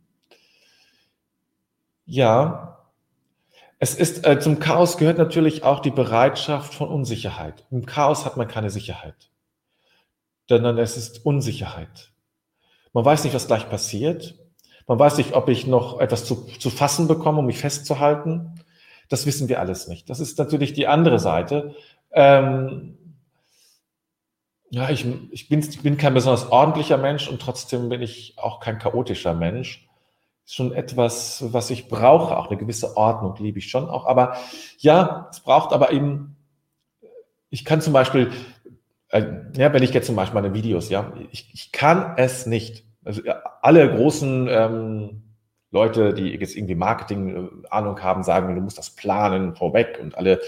Ja, 2.05 2.87
es 3.79 3.95
ist 3.95 4.25
äh, 4.25 4.39
zum 4.39 4.59
Chaos 4.59 4.97
gehört 4.97 5.17
natürlich 5.17 5.63
auch 5.63 5.79
die 5.79 5.91
Bereitschaft 5.91 6.73
von 6.73 6.89
Unsicherheit. 6.89 7.65
Im 7.71 7.85
Chaos 7.85 8.25
hat 8.25 8.35
man 8.35 8.47
keine 8.47 8.69
Sicherheit, 8.69 9.29
sondern 10.49 10.77
es 10.77 10.97
ist 10.97 11.25
Unsicherheit. 11.25 12.11
Man 12.91 13.05
weiß 13.05 13.23
nicht, 13.23 13.33
was 13.33 13.47
gleich 13.47 13.69
passiert. 13.69 14.35
Man 14.87 14.99
weiß 14.99 15.17
nicht, 15.17 15.33
ob 15.33 15.47
ich 15.49 15.67
noch 15.67 15.99
etwas 15.99 16.25
zu, 16.25 16.47
zu 16.59 16.69
fassen 16.69 17.07
bekomme, 17.07 17.39
um 17.39 17.45
mich 17.45 17.59
festzuhalten. 17.59 18.59
Das 19.07 19.25
wissen 19.25 19.47
wir 19.47 19.59
alles 19.59 19.87
nicht. 19.87 20.09
Das 20.09 20.19
ist 20.19 20.37
natürlich 20.39 20.73
die 20.73 20.87
andere 20.87 21.19
Seite. 21.19 21.75
Ähm, 22.11 22.97
ja, 24.71 24.89
ich, 24.89 25.05
ich, 25.31 25.49
bin, 25.49 25.59
ich 25.59 25.81
bin 25.81 25.97
kein 25.97 26.13
besonders 26.13 26.51
ordentlicher 26.51 26.97
Mensch 26.97 27.27
und 27.27 27.41
trotzdem 27.41 27.89
bin 27.89 28.01
ich 28.01 28.35
auch 28.37 28.59
kein 28.59 28.77
chaotischer 28.77 29.33
Mensch. 29.33 29.87
Ist 30.45 30.55
schon 30.55 30.73
etwas, 30.73 31.53
was 31.53 31.69
ich 31.69 31.87
brauche, 31.87 32.37
auch 32.37 32.47
eine 32.47 32.57
gewisse 32.57 32.95
Ordnung 32.95 33.35
liebe 33.39 33.59
ich 33.59 33.69
schon 33.69 33.89
auch. 33.89 34.05
Aber 34.05 34.37
ja, 34.77 35.27
es 35.31 35.39
braucht 35.39 35.73
aber 35.73 35.91
eben, 35.91 36.35
ich 37.49 37.65
kann 37.65 37.81
zum 37.81 37.93
Beispiel, 37.93 38.31
äh, 39.09 39.25
ja, 39.55 39.73
wenn 39.73 39.83
ich 39.83 39.93
jetzt 39.93 40.05
zum 40.05 40.15
Beispiel 40.15 40.39
meine 40.39 40.53
Videos, 40.53 40.89
ja, 40.89 41.13
ich, 41.31 41.49
ich 41.53 41.71
kann 41.71 42.13
es 42.17 42.45
nicht. 42.45 42.83
Also 43.03 43.21
alle 43.61 43.95
großen 43.95 44.47
ähm, 44.49 45.28
Leute, 45.71 46.13
die 46.13 46.29
jetzt 46.29 46.55
irgendwie 46.55 46.75
Marketing-Ahnung 46.75 48.01
haben, 48.01 48.23
sagen, 48.23 48.55
du 48.55 48.61
musst 48.61 48.77
das 48.77 48.89
planen 48.89 49.55
vorweg 49.55 49.99
und 50.01 50.17
alle 50.17 50.39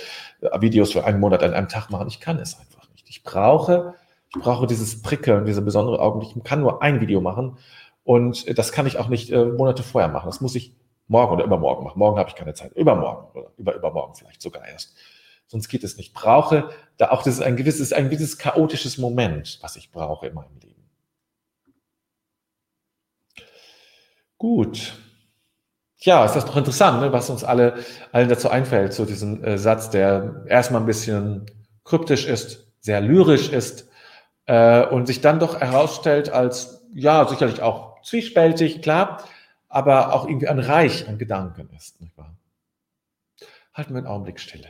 äh, 0.42 0.62
Videos 0.62 0.92
für 0.94 1.06
einen 1.06 1.20
Monat 1.20 1.44
an 1.44 1.54
einem 1.54 1.68
Tag 1.68 1.90
machen. 1.90 2.08
Ich 2.08 2.20
kann 2.20 2.40
es 2.40 2.60
einfach 2.60 2.90
nicht. 2.92 3.08
Ich 3.10 3.24
brauche, 3.24 3.94
ich 4.34 4.42
brauche 4.42 4.66
dieses 4.66 5.02
Prickeln, 5.02 5.46
diese 5.46 5.62
besondere 5.62 6.00
Augenblick. 6.00 6.36
Ich 6.36 6.44
kann 6.44 6.62
nur 6.62 6.82
ein 6.82 7.02
Video 7.02 7.22
machen 7.22 7.58
und 8.04 8.58
das 8.58 8.72
kann 8.72 8.88
ich 8.88 8.98
auch 8.98 9.10
nicht 9.10 9.32
äh, 9.32 9.46
Monate 9.46 9.84
vorher 9.84 10.10
machen. 10.10 10.26
Das 10.26 10.42
muss 10.42 10.56
ich 10.56 10.76
morgen 11.08 11.34
oder 11.34 11.44
übermorgen 11.44 11.84
machen. 11.84 12.00
Morgen 12.00 12.18
habe 12.18 12.30
ich 12.30 12.36
keine 12.36 12.54
Zeit. 12.54 12.74
Übermorgen 12.74 13.28
oder 13.38 13.52
über, 13.58 13.76
übermorgen 13.76 14.16
vielleicht 14.16 14.42
sogar 14.42 14.68
erst. 14.68 14.96
Sonst 15.46 15.68
geht 15.68 15.84
es 15.84 15.98
nicht. 15.98 16.08
Ich 16.08 16.14
brauche 16.14 16.70
da 16.98 17.12
auch 17.12 17.24
das 17.24 17.36
ist 17.36 17.42
ein 17.42 17.58
gewisses, 17.58 17.92
ein 17.94 18.06
gewisses 18.06 18.38
chaotisches 18.38 18.98
Moment, 18.98 19.60
was 19.62 19.76
ich 19.76 19.92
brauche 19.92 20.28
in 20.28 20.34
meinem 20.34 20.58
Leben. 20.62 20.90
Gut. 24.38 24.98
Ja, 26.04 26.26
ist 26.26 26.36
das 26.36 26.46
doch 26.46 26.58
interessant, 26.58 27.00
ne, 27.00 27.14
was 27.14 27.30
uns 27.30 27.44
alle 27.44 27.76
allen 28.12 28.28
dazu 28.28 28.50
einfällt, 28.50 28.94
zu 28.94 29.06
diesem 29.06 29.44
äh, 29.44 29.58
Satz, 29.58 29.92
der 29.92 30.44
erstmal 30.48 30.82
ein 30.82 30.88
bisschen 30.88 31.46
kryptisch 31.84 32.26
ist, 32.26 32.68
sehr 32.80 33.02
lyrisch 33.02 33.50
ist 33.50 33.88
äh, 34.48 34.84
und 34.84 35.06
sich 35.06 35.22
dann 35.22 35.40
doch 35.40 35.62
herausstellt 35.62 36.30
als, 36.30 36.84
ja, 36.96 37.28
sicherlich 37.28 37.62
auch 37.62 38.02
zwiespältig, 38.02 38.82
klar, 38.82 39.24
aber 39.70 40.14
auch 40.14 40.28
irgendwie 40.28 40.48
ein 40.48 40.60
Reich 40.60 41.08
an 41.08 41.20
Gedanken 41.20 41.70
ist. 41.76 42.02
Nicht 42.02 42.18
wahr? 42.18 42.36
Halten 43.74 43.94
wir 43.94 44.00
einen 44.00 44.08
Augenblick 44.08 44.40
Stille. 44.40 44.70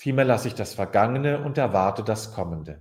Vielmehr 0.00 0.24
lasse 0.24 0.48
ich 0.48 0.54
das 0.54 0.72
Vergangene 0.72 1.44
und 1.44 1.58
erwarte 1.58 2.02
das 2.02 2.32
Kommende. 2.32 2.80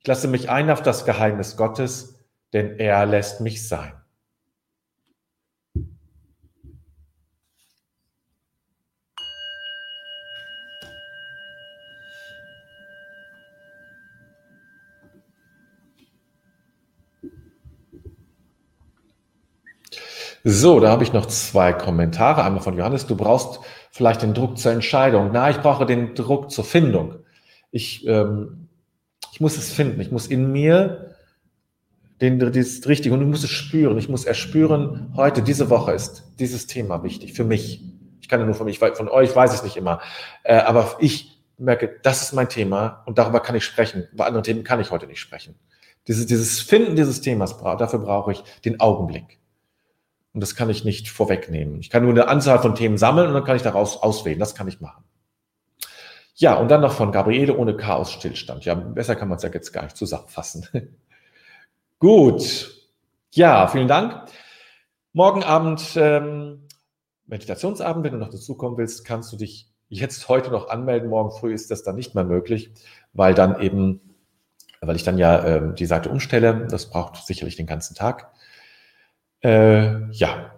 Ich 0.00 0.06
lasse 0.08 0.26
mich 0.26 0.50
ein 0.50 0.68
auf 0.68 0.82
das 0.82 1.04
Geheimnis 1.04 1.56
Gottes, 1.56 2.24
denn 2.52 2.76
er 2.80 3.06
lässt 3.06 3.40
mich 3.40 3.68
sein. 3.68 3.92
So, 20.42 20.80
da 20.80 20.90
habe 20.90 21.04
ich 21.04 21.12
noch 21.12 21.26
zwei 21.26 21.72
Kommentare. 21.72 22.42
Einmal 22.42 22.62
von 22.62 22.76
Johannes. 22.76 23.06
Du 23.06 23.14
brauchst 23.14 23.60
vielleicht 23.90 24.22
den 24.22 24.34
Druck 24.34 24.58
zur 24.58 24.72
Entscheidung. 24.72 25.30
Na, 25.32 25.50
ich 25.50 25.58
brauche 25.58 25.86
den 25.86 26.14
Druck 26.14 26.50
zur 26.50 26.64
Findung. 26.64 27.16
Ich, 27.70 28.06
ähm, 28.06 28.68
ich 29.32 29.40
muss 29.40 29.56
es 29.56 29.72
finden. 29.72 30.00
Ich 30.00 30.10
muss 30.10 30.26
in 30.26 30.52
mir 30.52 31.14
den, 32.20 32.38
das 32.38 32.86
Richtige 32.86 33.14
und 33.14 33.22
ich 33.22 33.28
muss 33.28 33.44
es 33.44 33.50
spüren. 33.50 33.98
Ich 33.98 34.08
muss 34.08 34.24
erspüren, 34.24 35.12
heute, 35.16 35.42
diese 35.42 35.70
Woche 35.70 35.92
ist 35.92 36.24
dieses 36.38 36.66
Thema 36.66 37.02
wichtig 37.02 37.32
für 37.32 37.44
mich. 37.44 37.82
Ich 38.20 38.28
kann 38.28 38.40
ja 38.40 38.46
nur 38.46 38.54
von 38.54 38.66
mich, 38.66 38.78
von 38.78 39.08
euch 39.08 39.34
weiß 39.34 39.52
ich 39.52 39.58
es 39.58 39.64
nicht 39.64 39.76
immer. 39.76 40.00
Äh, 40.44 40.56
aber 40.56 40.96
ich 41.00 41.40
merke, 41.58 41.98
das 42.02 42.22
ist 42.22 42.32
mein 42.32 42.48
Thema 42.48 43.02
und 43.06 43.18
darüber 43.18 43.40
kann 43.40 43.56
ich 43.56 43.64
sprechen. 43.64 44.06
Bei 44.12 44.26
anderen 44.26 44.44
Themen 44.44 44.64
kann 44.64 44.80
ich 44.80 44.90
heute 44.90 45.06
nicht 45.06 45.20
sprechen. 45.20 45.54
Dieses, 46.06 46.26
dieses 46.26 46.60
Finden 46.60 46.96
dieses 46.96 47.20
Themas, 47.20 47.58
dafür 47.58 47.98
brauche 47.98 48.32
ich 48.32 48.42
den 48.64 48.80
Augenblick. 48.80 49.39
Und 50.32 50.40
das 50.40 50.54
kann 50.54 50.70
ich 50.70 50.84
nicht 50.84 51.08
vorwegnehmen. 51.08 51.80
Ich 51.80 51.90
kann 51.90 52.02
nur 52.02 52.12
eine 52.12 52.28
Anzahl 52.28 52.60
von 52.60 52.74
Themen 52.74 52.98
sammeln 52.98 53.28
und 53.28 53.34
dann 53.34 53.44
kann 53.44 53.56
ich 53.56 53.62
daraus 53.62 53.96
auswählen. 53.96 54.38
Das 54.38 54.54
kann 54.54 54.68
ich 54.68 54.80
machen. 54.80 55.04
Ja, 56.36 56.54
und 56.54 56.70
dann 56.70 56.80
noch 56.80 56.92
von 56.92 57.12
Gabriele 57.12 57.56
ohne 57.56 57.76
Chaos 57.76 58.12
Stillstand. 58.12 58.64
Ja, 58.64 58.74
besser 58.74 59.16
kann 59.16 59.28
man 59.28 59.36
es 59.36 59.42
ja 59.42 59.50
jetzt 59.50 59.72
gar 59.72 59.82
nicht 59.82 59.96
zusammenfassen. 59.96 60.66
Gut. 61.98 62.70
Ja, 63.32 63.68
vielen 63.68 63.88
Dank. 63.88 64.24
Morgen 65.12 65.42
Abend 65.42 65.82
ähm, 65.96 66.66
Meditationsabend. 67.26 68.04
Wenn 68.04 68.12
du 68.12 68.18
noch 68.18 68.30
dazukommen 68.30 68.78
willst, 68.78 69.04
kannst 69.04 69.32
du 69.32 69.36
dich 69.36 69.68
jetzt 69.88 70.28
heute 70.28 70.50
noch 70.50 70.70
anmelden. 70.70 71.10
Morgen 71.10 71.30
früh 71.30 71.52
ist 71.52 71.70
das 71.70 71.82
dann 71.82 71.96
nicht 71.96 72.14
mehr 72.14 72.24
möglich, 72.24 72.72
weil 73.12 73.34
dann 73.34 73.60
eben, 73.60 74.00
weil 74.80 74.96
ich 74.96 75.04
dann 75.04 75.18
ja 75.18 75.44
ähm, 75.44 75.74
die 75.74 75.86
Seite 75.86 76.08
umstelle. 76.08 76.68
Das 76.70 76.88
braucht 76.88 77.16
sicherlich 77.26 77.56
den 77.56 77.66
ganzen 77.66 77.94
Tag. 77.94 78.30
Äh, 79.42 80.10
ja, 80.12 80.52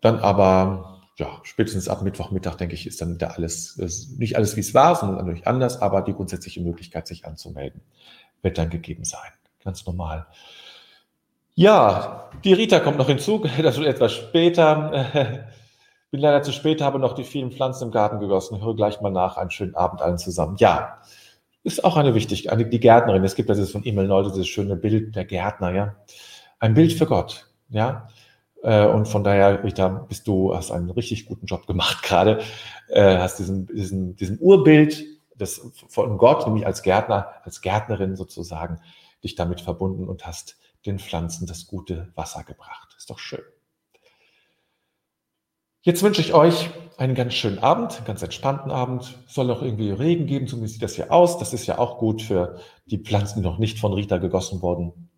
dann 0.00 0.18
aber, 0.20 1.02
ja, 1.18 1.40
spätestens 1.42 1.88
ab 1.88 2.02
Mittwochmittag, 2.02 2.56
denke 2.56 2.74
ich, 2.74 2.86
ist 2.86 3.00
dann 3.00 3.14
wieder 3.14 3.36
alles, 3.36 3.76
ist 3.76 4.18
nicht 4.18 4.36
alles 4.36 4.56
wie 4.56 4.60
es 4.60 4.74
war, 4.74 4.94
sondern 4.94 5.18
natürlich 5.18 5.46
anders, 5.46 5.80
aber 5.82 6.02
die 6.02 6.14
grundsätzliche 6.14 6.60
Möglichkeit, 6.60 7.06
sich 7.06 7.24
anzumelden, 7.26 7.82
wird 8.42 8.58
dann 8.58 8.70
gegeben 8.70 9.04
sein. 9.04 9.30
Ganz 9.64 9.86
normal. 9.86 10.26
Ja, 11.54 12.30
die 12.44 12.52
Rita 12.52 12.80
kommt 12.80 12.98
noch 12.98 13.08
hinzu, 13.08 13.44
das 13.62 13.78
wird 13.78 13.88
etwas 13.88 14.12
später. 14.12 15.46
Bin 16.10 16.20
leider 16.20 16.42
zu 16.42 16.52
spät, 16.52 16.80
habe 16.82 16.98
noch 16.98 17.14
die 17.14 17.24
vielen 17.24 17.50
Pflanzen 17.50 17.84
im 17.84 17.90
Garten 17.90 18.20
gegossen. 18.20 18.62
Höre 18.62 18.76
gleich 18.76 19.00
mal 19.00 19.10
nach. 19.10 19.36
Einen 19.36 19.50
schönen 19.50 19.74
Abend 19.74 20.00
allen 20.02 20.18
zusammen. 20.18 20.56
Ja, 20.58 21.02
ist 21.64 21.82
auch 21.82 21.96
eine 21.96 22.14
wichtige, 22.14 22.56
die 22.64 22.80
Gärtnerin. 22.80 23.24
Es 23.24 23.34
gibt 23.34 23.48
ja 23.48 23.56
dieses 23.56 23.72
von 23.72 23.84
Emil 23.84 24.06
Nolde, 24.06 24.30
dieses 24.30 24.46
schöne 24.46 24.76
Bild 24.76 25.16
der 25.16 25.24
Gärtner, 25.24 25.72
ja. 25.72 25.96
Ein 26.60 26.74
Bild 26.74 26.92
für 26.92 27.06
Gott, 27.06 27.48
ja. 27.68 28.08
Äh, 28.62 28.86
und 28.86 29.06
von 29.06 29.24
daher, 29.24 29.62
Rita, 29.62 29.88
bist 29.88 30.26
du, 30.26 30.54
hast 30.54 30.70
einen 30.70 30.90
richtig 30.90 31.26
guten 31.26 31.46
Job 31.46 31.66
gemacht 31.66 32.02
gerade, 32.02 32.40
äh, 32.88 33.18
hast 33.18 33.38
diesen, 33.38 33.66
diesen, 33.66 34.16
diesem 34.16 34.38
Urbild 34.38 35.04
des, 35.34 35.60
von 35.88 36.18
Gott, 36.18 36.46
nämlich 36.46 36.66
als 36.66 36.82
Gärtner, 36.82 37.28
als 37.44 37.60
Gärtnerin 37.60 38.16
sozusagen, 38.16 38.80
dich 39.22 39.34
damit 39.34 39.60
verbunden 39.60 40.08
und 40.08 40.26
hast 40.26 40.56
den 40.86 40.98
Pflanzen 40.98 41.46
das 41.46 41.66
gute 41.66 42.12
Wasser 42.14 42.44
gebracht. 42.44 42.94
Ist 42.96 43.10
doch 43.10 43.18
schön. 43.18 43.42
Jetzt 45.82 46.02
wünsche 46.02 46.20
ich 46.20 46.34
euch 46.34 46.70
einen 46.96 47.14
ganz 47.14 47.34
schönen 47.34 47.58
Abend, 47.58 47.96
einen 47.96 48.06
ganz 48.06 48.22
entspannten 48.22 48.70
Abend. 48.70 49.18
Es 49.28 49.34
soll 49.34 49.46
noch 49.46 49.62
irgendwie 49.62 49.90
Regen 49.90 50.26
geben, 50.26 50.48
zumindest 50.48 50.74
sieht 50.74 50.82
das 50.82 50.96
hier 50.96 51.12
aus. 51.12 51.38
Das 51.38 51.52
ist 51.52 51.66
ja 51.66 51.78
auch 51.78 51.98
gut 51.98 52.22
für 52.22 52.58
die 52.86 52.98
Pflanzen, 52.98 53.42
die 53.42 53.48
noch 53.48 53.58
nicht 53.58 53.78
von 53.78 53.92
Rita 53.92 54.16
gegossen 54.16 54.62
wurden. 54.62 55.10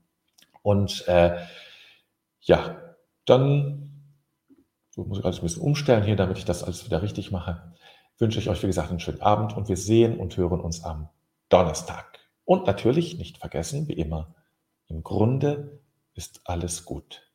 Und 0.62 1.06
äh, 1.08 1.38
ja, 2.48 2.76
dann 3.26 3.88
so 4.90 5.04
muss 5.04 5.20
ich 5.20 5.24
alles 5.24 5.38
ein 5.38 5.42
bisschen 5.42 5.62
umstellen 5.62 6.02
hier, 6.02 6.16
damit 6.16 6.38
ich 6.38 6.44
das 6.44 6.64
alles 6.64 6.84
wieder 6.84 7.02
richtig 7.02 7.30
mache. 7.30 7.72
Wünsche 8.18 8.40
ich 8.40 8.48
euch, 8.48 8.60
wie 8.64 8.66
gesagt, 8.66 8.90
einen 8.90 8.98
schönen 8.98 9.20
Abend 9.20 9.56
und 9.56 9.68
wir 9.68 9.76
sehen 9.76 10.18
und 10.18 10.36
hören 10.36 10.60
uns 10.60 10.82
am 10.82 11.08
Donnerstag. 11.50 12.18
Und 12.44 12.66
natürlich 12.66 13.16
nicht 13.16 13.38
vergessen, 13.38 13.86
wie 13.86 13.92
immer, 13.92 14.34
im 14.88 15.04
Grunde 15.04 15.80
ist 16.14 16.40
alles 16.46 16.84
gut. 16.84 17.27